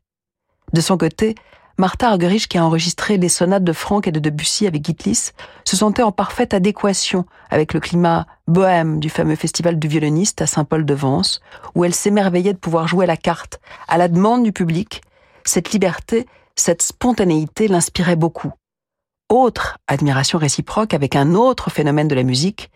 De 0.74 0.82
son 0.82 0.98
côté, 0.98 1.36
Martha 1.78 2.10
Argerich, 2.10 2.48
qui 2.48 2.58
a 2.58 2.66
enregistré 2.66 3.18
les 3.18 3.30
sonates 3.30 3.64
de 3.64 3.72
Franck 3.72 4.08
et 4.08 4.12
de 4.12 4.20
Debussy 4.20 4.66
avec 4.66 4.84
Gitlis, 4.84 5.30
se 5.64 5.76
sentait 5.76 6.02
en 6.02 6.12
parfaite 6.12 6.56
adéquation 6.56 7.28
avec 7.52 7.76
le 7.76 7.80
climat 7.80 8.26
bohème 8.48 9.00
du 9.00 9.12
fameux 9.12 9.36
festival 9.36 9.78
du 9.78 9.88
violoniste 9.88 10.42
à 10.42 10.48
Saint-Paul-de-Vence, 10.48 11.40
où 11.76 11.86
elle 11.86 11.94
s'émerveillait 11.94 12.54
de 12.54 12.58
pouvoir 12.58 12.88
jouer 12.88 13.06
la 13.06 13.16
carte 13.16 13.60
à 13.88 14.00
la 14.00 14.08
demande 14.08 14.42
du 14.42 14.54
public. 14.54 15.04
Cette 15.46 15.72
liberté, 15.72 16.26
cette 16.56 16.82
spontanéité 16.82 17.68
l'inspirait 17.68 18.16
beaucoup. 18.16 18.54
Autre 19.30 19.78
admiration 19.88 20.40
réciproque 20.40 20.94
avec 20.94 21.18
un 21.18 21.36
autre 21.36 21.70
phénomène 21.70 22.08
de 22.08 22.16
la 22.16 22.24
musique, 22.24 22.72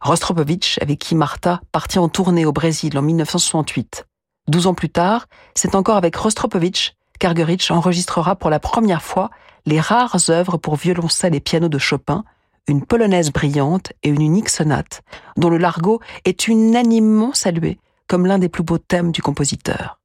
Rostropovitch, 0.00 0.78
avec 0.80 0.98
qui 0.98 1.14
Martha 1.14 1.60
partit 1.72 1.98
en 1.98 2.08
tournée 2.08 2.46
au 2.46 2.52
Brésil 2.52 2.96
en 2.96 3.02
1968. 3.02 4.06
Douze 4.48 4.66
ans 4.66 4.72
plus 4.72 4.88
tard, 4.88 5.26
c'est 5.54 5.74
encore 5.74 5.98
avec 5.98 6.16
Rostropovitch 6.16 6.94
qu'Argerich 7.18 7.70
enregistrera 7.70 8.34
pour 8.34 8.48
la 8.48 8.60
première 8.60 9.02
fois 9.02 9.28
les 9.66 9.78
rares 9.78 10.30
œuvres 10.30 10.56
pour 10.56 10.76
violoncelle 10.76 11.34
et 11.34 11.40
piano 11.40 11.68
de 11.68 11.78
Chopin, 11.78 12.24
une 12.66 12.86
polonaise 12.86 13.30
brillante 13.30 13.92
et 14.02 14.08
une 14.08 14.22
unique 14.22 14.48
sonate, 14.48 15.02
dont 15.36 15.50
le 15.50 15.58
largo 15.58 16.00
est 16.24 16.48
unanimement 16.48 17.34
salué 17.34 17.78
comme 18.08 18.24
l'un 18.24 18.38
des 18.38 18.48
plus 18.48 18.64
beaux 18.64 18.78
thèmes 18.78 19.12
du 19.12 19.20
compositeur. 19.20 19.99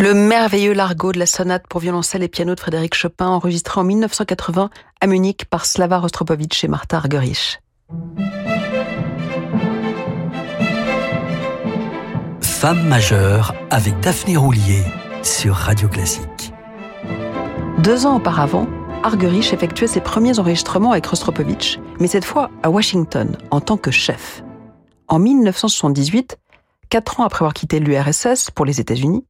Le 0.00 0.14
merveilleux 0.14 0.72
largo 0.72 1.12
de 1.12 1.18
la 1.18 1.26
sonate 1.26 1.66
pour 1.68 1.78
violoncelle 1.78 2.22
et 2.22 2.28
piano 2.28 2.54
de 2.54 2.60
Frédéric 2.60 2.94
Chopin, 2.94 3.26
enregistré 3.26 3.78
en 3.78 3.84
1980 3.84 4.70
à 4.98 5.06
Munich 5.06 5.44
par 5.44 5.66
Slava 5.66 5.98
Rostropovitch 5.98 6.64
et 6.64 6.68
Martha 6.68 6.96
Argerich. 6.96 7.60
Femme 12.40 12.88
majeure 12.88 13.54
avec 13.68 14.00
Daphné 14.00 14.38
Roulier 14.38 14.82
sur 15.22 15.54
Radio 15.54 15.86
Classique. 15.86 16.54
Deux 17.80 18.06
ans 18.06 18.16
auparavant, 18.16 18.66
Argerich 19.02 19.52
effectuait 19.52 19.86
ses 19.86 20.00
premiers 20.00 20.38
enregistrements 20.38 20.92
avec 20.92 21.04
Rostropovitch, 21.04 21.78
mais 21.98 22.06
cette 22.06 22.24
fois 22.24 22.50
à 22.62 22.70
Washington, 22.70 23.36
en 23.50 23.60
tant 23.60 23.76
que 23.76 23.90
chef. 23.90 24.42
En 25.08 25.18
1978, 25.18 26.38
quatre 26.88 27.20
ans 27.20 27.24
après 27.24 27.42
avoir 27.42 27.52
quitté 27.52 27.80
l'URSS 27.80 28.50
pour 28.50 28.64
les 28.64 28.80
États-Unis, 28.80 29.26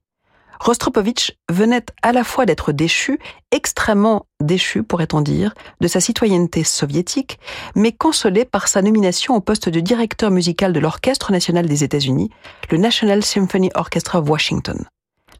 Rostropovitch 0.60 1.32
venait 1.50 1.86
à 2.02 2.12
la 2.12 2.22
fois 2.22 2.44
d'être 2.44 2.72
déchu, 2.72 3.18
extrêmement 3.50 4.26
déchu 4.42 4.82
pourrait-on 4.82 5.22
dire, 5.22 5.54
de 5.80 5.88
sa 5.88 6.00
citoyenneté 6.00 6.64
soviétique, 6.64 7.40
mais 7.74 7.92
consolé 7.92 8.44
par 8.44 8.68
sa 8.68 8.82
nomination 8.82 9.34
au 9.34 9.40
poste 9.40 9.70
de 9.70 9.80
directeur 9.80 10.30
musical 10.30 10.74
de 10.74 10.80
l'Orchestre 10.80 11.32
national 11.32 11.66
des 11.66 11.82
États-Unis, 11.82 12.30
le 12.70 12.76
National 12.76 13.24
Symphony 13.24 13.70
Orchestra 13.74 14.20
of 14.20 14.28
Washington. 14.28 14.84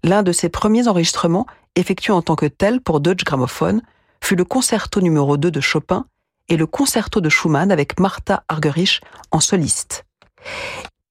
L'un 0.02 0.22
de 0.22 0.32
ses 0.32 0.48
premiers 0.48 0.88
enregistrements, 0.88 1.46
effectués 1.76 2.14
en 2.14 2.22
tant 2.22 2.34
que 2.34 2.46
tel 2.46 2.80
pour 2.80 3.00
Deutsche 3.00 3.24
Grammophon, 3.24 3.82
fut 4.24 4.36
le 4.36 4.44
concerto 4.46 5.02
numéro 5.02 5.36
2 5.36 5.50
de 5.50 5.60
Chopin 5.60 6.06
et 6.48 6.56
le 6.56 6.66
concerto 6.66 7.20
de 7.20 7.28
Schumann 7.28 7.70
avec 7.70 8.00
Martha 8.00 8.42
Argerich 8.48 9.02
en 9.32 9.40
soliste. 9.40 10.06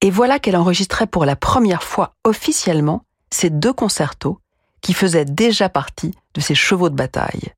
Et 0.01 0.09
voilà 0.09 0.39
qu'elle 0.39 0.55
enregistrait 0.55 1.07
pour 1.07 1.25
la 1.25 1.35
première 1.35 1.83
fois 1.83 2.13
officiellement 2.23 3.03
ces 3.31 3.49
deux 3.49 3.73
concertos 3.73 4.39
qui 4.81 4.93
faisaient 4.93 5.25
déjà 5.25 5.69
partie 5.69 6.13
de 6.33 6.41
ses 6.41 6.55
chevaux 6.55 6.89
de 6.89 6.95
bataille. 6.95 7.53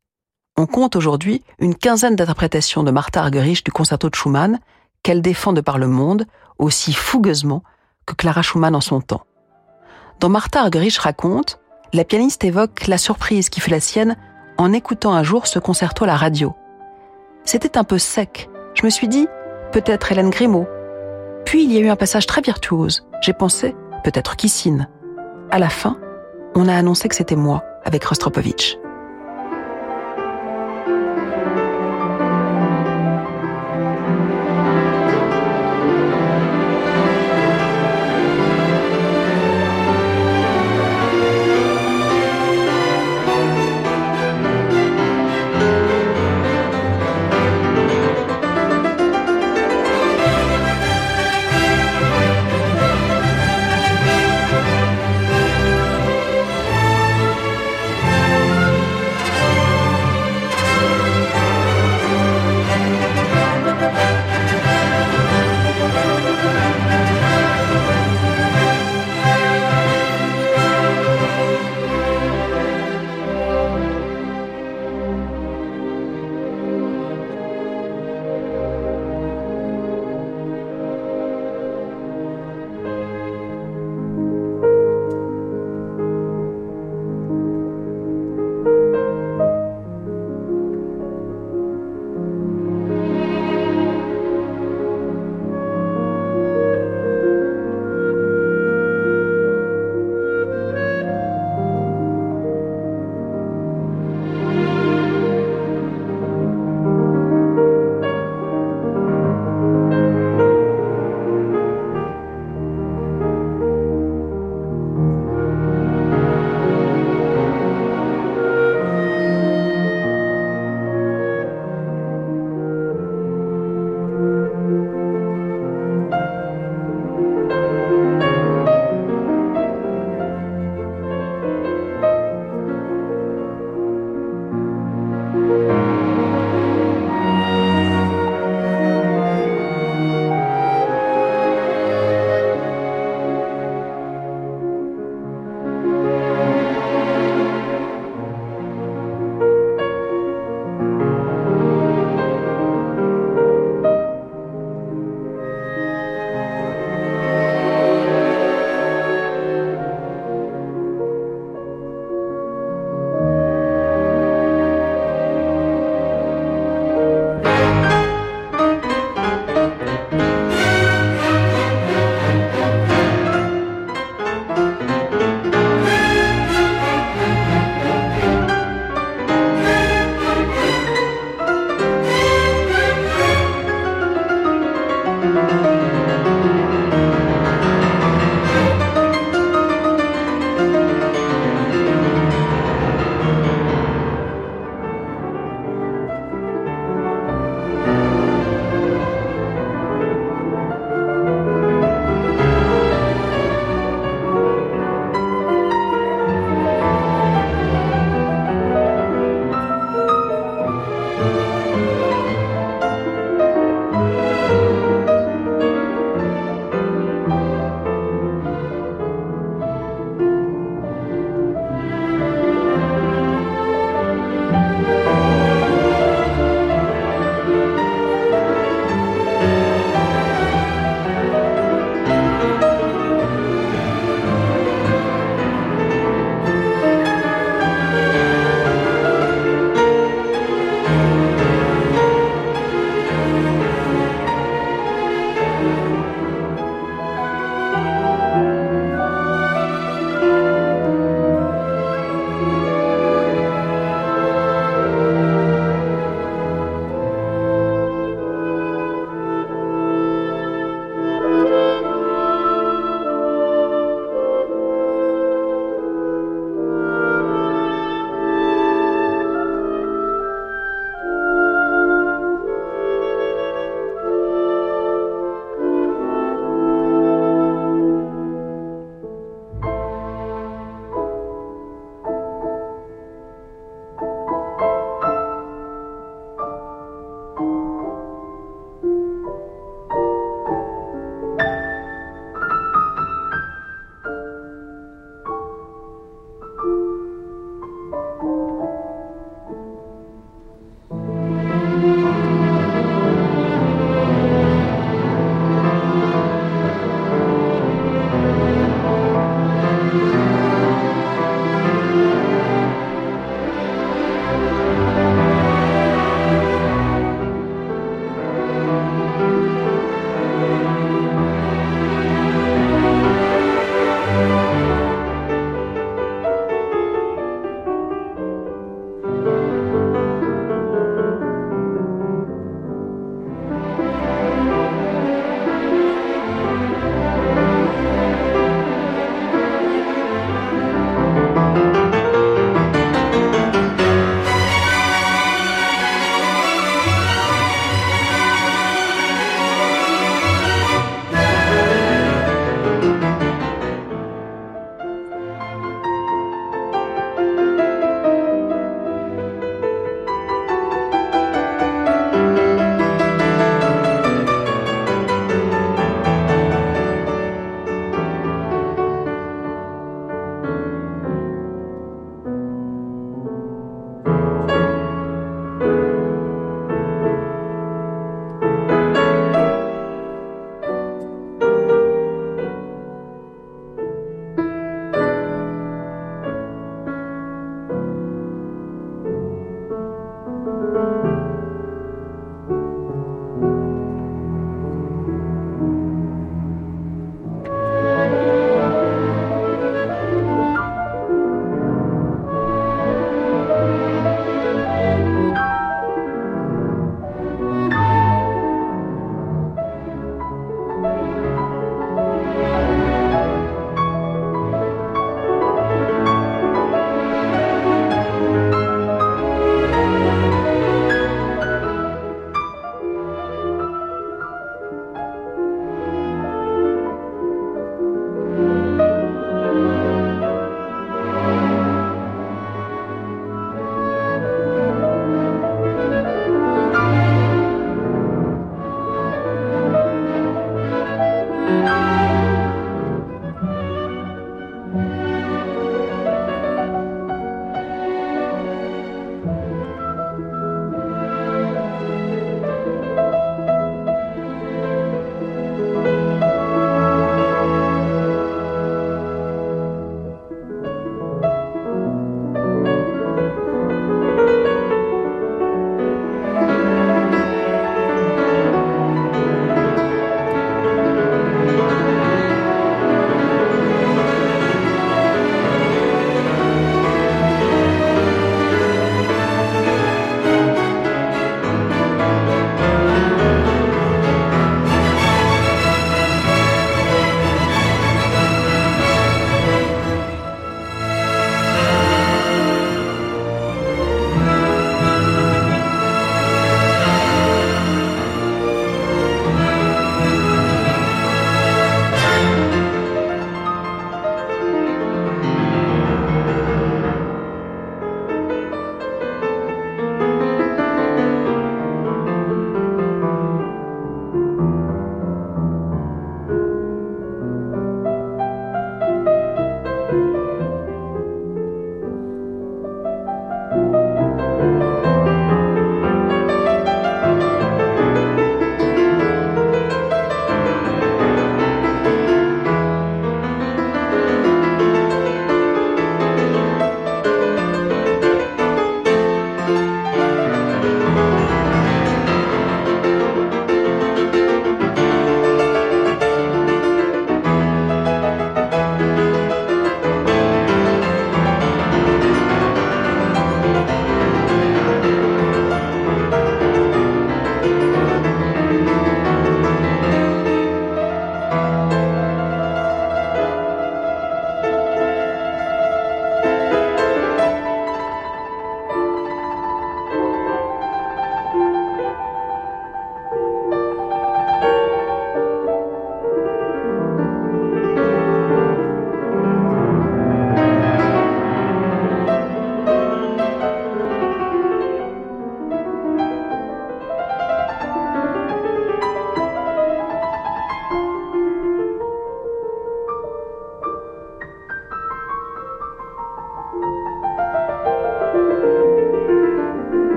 On 0.57 0.65
compte 0.65 0.95
aujourd'hui 0.95 1.43
une 1.59 1.75
quinzaine 1.75 2.15
d'interprétations 2.15 2.83
de 2.83 2.91
Martha 2.91 3.21
Argerich 3.21 3.63
du 3.63 3.71
concerto 3.71 4.09
de 4.09 4.15
Schumann 4.15 4.59
qu'elle 5.03 5.21
défend 5.21 5.53
de 5.53 5.61
par 5.61 5.77
le 5.77 5.87
monde 5.87 6.25
aussi 6.57 6.93
fougueusement 6.93 7.63
que 8.05 8.13
Clara 8.13 8.41
Schumann 8.41 8.75
en 8.75 8.81
son 8.81 9.01
temps. 9.01 9.25
Dans 10.19 10.29
Martha 10.29 10.61
Argerich 10.61 10.97
raconte, 10.97 11.59
la 11.93 12.03
pianiste 12.03 12.43
évoque 12.43 12.87
la 12.87 12.97
surprise 12.97 13.49
qui 13.49 13.59
fut 13.59 13.71
la 13.71 13.79
sienne 13.79 14.17
en 14.57 14.73
écoutant 14.73 15.13
un 15.13 15.23
jour 15.23 15.47
ce 15.47 15.59
concerto 15.59 16.03
à 16.03 16.07
la 16.07 16.15
radio. 16.15 16.53
C'était 17.43 17.77
un 17.77 17.83
peu 17.83 17.97
sec. 17.97 18.49
Je 18.75 18.85
me 18.85 18.89
suis 18.89 19.07
dit, 19.07 19.27
peut-être 19.71 20.11
Hélène 20.11 20.29
Grimaud. 20.29 20.67
Puis 21.45 21.63
il 21.63 21.71
y 21.71 21.77
a 21.77 21.79
eu 21.79 21.89
un 21.89 21.95
passage 21.95 22.27
très 22.27 22.41
virtuose. 22.41 23.07
J'ai 23.21 23.33
pensé, 23.33 23.75
peut-être 24.03 24.35
Kissine 24.35 24.87
à 25.51 25.59
la 25.59 25.69
fin, 25.69 25.97
on 26.55 26.67
a 26.67 26.73
annoncé 26.73 27.07
que 27.07 27.15
c'était 27.15 27.35
moi 27.35 27.63
avec 27.83 28.03
Rostropovitch. 28.05 28.77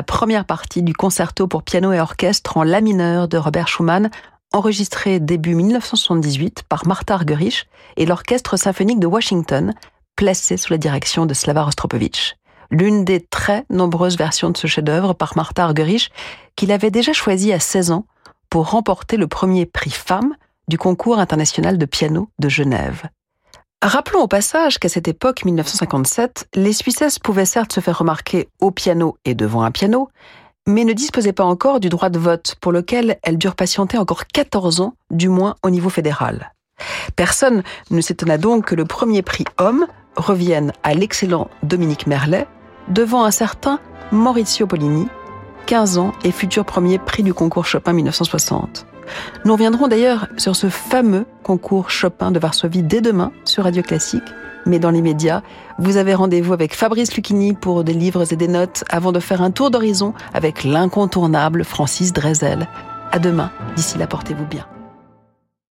La 0.00 0.04
première 0.04 0.46
partie 0.46 0.82
du 0.82 0.94
concerto 0.94 1.46
pour 1.46 1.62
piano 1.62 1.92
et 1.92 2.00
orchestre 2.00 2.56
en 2.56 2.62
la 2.62 2.80
mineur 2.80 3.28
de 3.28 3.36
Robert 3.36 3.68
Schumann, 3.68 4.08
enregistré 4.50 5.20
début 5.20 5.54
1978 5.54 6.62
par 6.66 6.86
Martha 6.86 7.12
Argerich 7.12 7.68
et 7.98 8.06
l'Orchestre 8.06 8.56
symphonique 8.56 8.98
de 8.98 9.06
Washington, 9.06 9.74
placé 10.16 10.56
sous 10.56 10.72
la 10.72 10.78
direction 10.78 11.26
de 11.26 11.34
Slava 11.34 11.64
Rostropovich. 11.64 12.36
L'une 12.70 13.04
des 13.04 13.20
très 13.20 13.66
nombreuses 13.68 14.16
versions 14.16 14.48
de 14.48 14.56
ce 14.56 14.66
chef-d'œuvre 14.66 15.12
par 15.12 15.36
Martha 15.36 15.64
Argerich 15.64 16.10
qu'il 16.56 16.72
avait 16.72 16.90
déjà 16.90 17.12
choisi 17.12 17.52
à 17.52 17.60
16 17.60 17.90
ans 17.90 18.06
pour 18.48 18.70
remporter 18.70 19.18
le 19.18 19.26
premier 19.26 19.66
prix 19.66 19.90
femme 19.90 20.34
du 20.66 20.78
concours 20.78 21.18
international 21.18 21.76
de 21.76 21.84
piano 21.84 22.30
de 22.38 22.48
Genève. 22.48 23.10
Rappelons 23.82 24.20
au 24.20 24.28
passage 24.28 24.78
qu'à 24.78 24.90
cette 24.90 25.08
époque, 25.08 25.46
1957, 25.46 26.48
les 26.54 26.74
Suissesses 26.74 27.18
pouvaient 27.18 27.46
certes 27.46 27.72
se 27.72 27.80
faire 27.80 27.98
remarquer 27.98 28.50
au 28.60 28.70
piano 28.70 29.16
et 29.24 29.34
devant 29.34 29.62
un 29.62 29.70
piano, 29.70 30.10
mais 30.66 30.84
ne 30.84 30.92
disposaient 30.92 31.32
pas 31.32 31.44
encore 31.44 31.80
du 31.80 31.88
droit 31.88 32.10
de 32.10 32.18
vote, 32.18 32.56
pour 32.60 32.72
lequel 32.72 33.18
elles 33.22 33.38
durent 33.38 33.56
patienter 33.56 33.96
encore 33.96 34.26
14 34.26 34.82
ans, 34.82 34.94
du 35.10 35.30
moins 35.30 35.56
au 35.62 35.70
niveau 35.70 35.88
fédéral. 35.88 36.52
Personne 37.16 37.62
ne 37.90 38.02
s'étonna 38.02 38.36
donc 38.36 38.66
que 38.66 38.74
le 38.74 38.84
premier 38.84 39.22
prix 39.22 39.46
homme 39.56 39.86
revienne 40.14 40.74
à 40.82 40.92
l'excellent 40.92 41.48
Dominique 41.62 42.06
Merlet, 42.06 42.46
devant 42.88 43.24
un 43.24 43.30
certain 43.30 43.80
Maurizio 44.12 44.66
Polini, 44.66 45.08
15 45.64 45.96
ans 45.96 46.12
et 46.22 46.32
futur 46.32 46.66
premier 46.66 46.98
prix 46.98 47.22
du 47.22 47.32
concours 47.32 47.64
Chopin 47.64 47.94
1960. 47.94 48.84
Nous 49.44 49.52
reviendrons 49.52 49.88
d'ailleurs 49.88 50.28
sur 50.36 50.56
ce 50.56 50.68
fameux 50.68 51.26
concours 51.42 51.90
Chopin 51.90 52.30
de 52.30 52.38
Varsovie 52.38 52.82
dès 52.82 53.00
demain 53.00 53.32
sur 53.44 53.64
Radio 53.64 53.82
Classique. 53.82 54.22
Mais 54.66 54.78
dans 54.78 54.90
les 54.90 55.02
médias, 55.02 55.42
vous 55.78 55.96
avez 55.96 56.14
rendez-vous 56.14 56.52
avec 56.52 56.74
Fabrice 56.74 57.14
Lucchini 57.14 57.54
pour 57.54 57.82
des 57.84 57.94
livres 57.94 58.30
et 58.32 58.36
des 58.36 58.48
notes 58.48 58.84
avant 58.90 59.12
de 59.12 59.20
faire 59.20 59.42
un 59.42 59.50
tour 59.50 59.70
d'horizon 59.70 60.12
avec 60.34 60.64
l'incontournable 60.64 61.64
Francis 61.64 62.12
Drezel. 62.12 62.68
À 63.12 63.18
demain. 63.18 63.50
D'ici 63.76 63.98
là, 63.98 64.06
portez-vous 64.06 64.46
bien. 64.46 64.66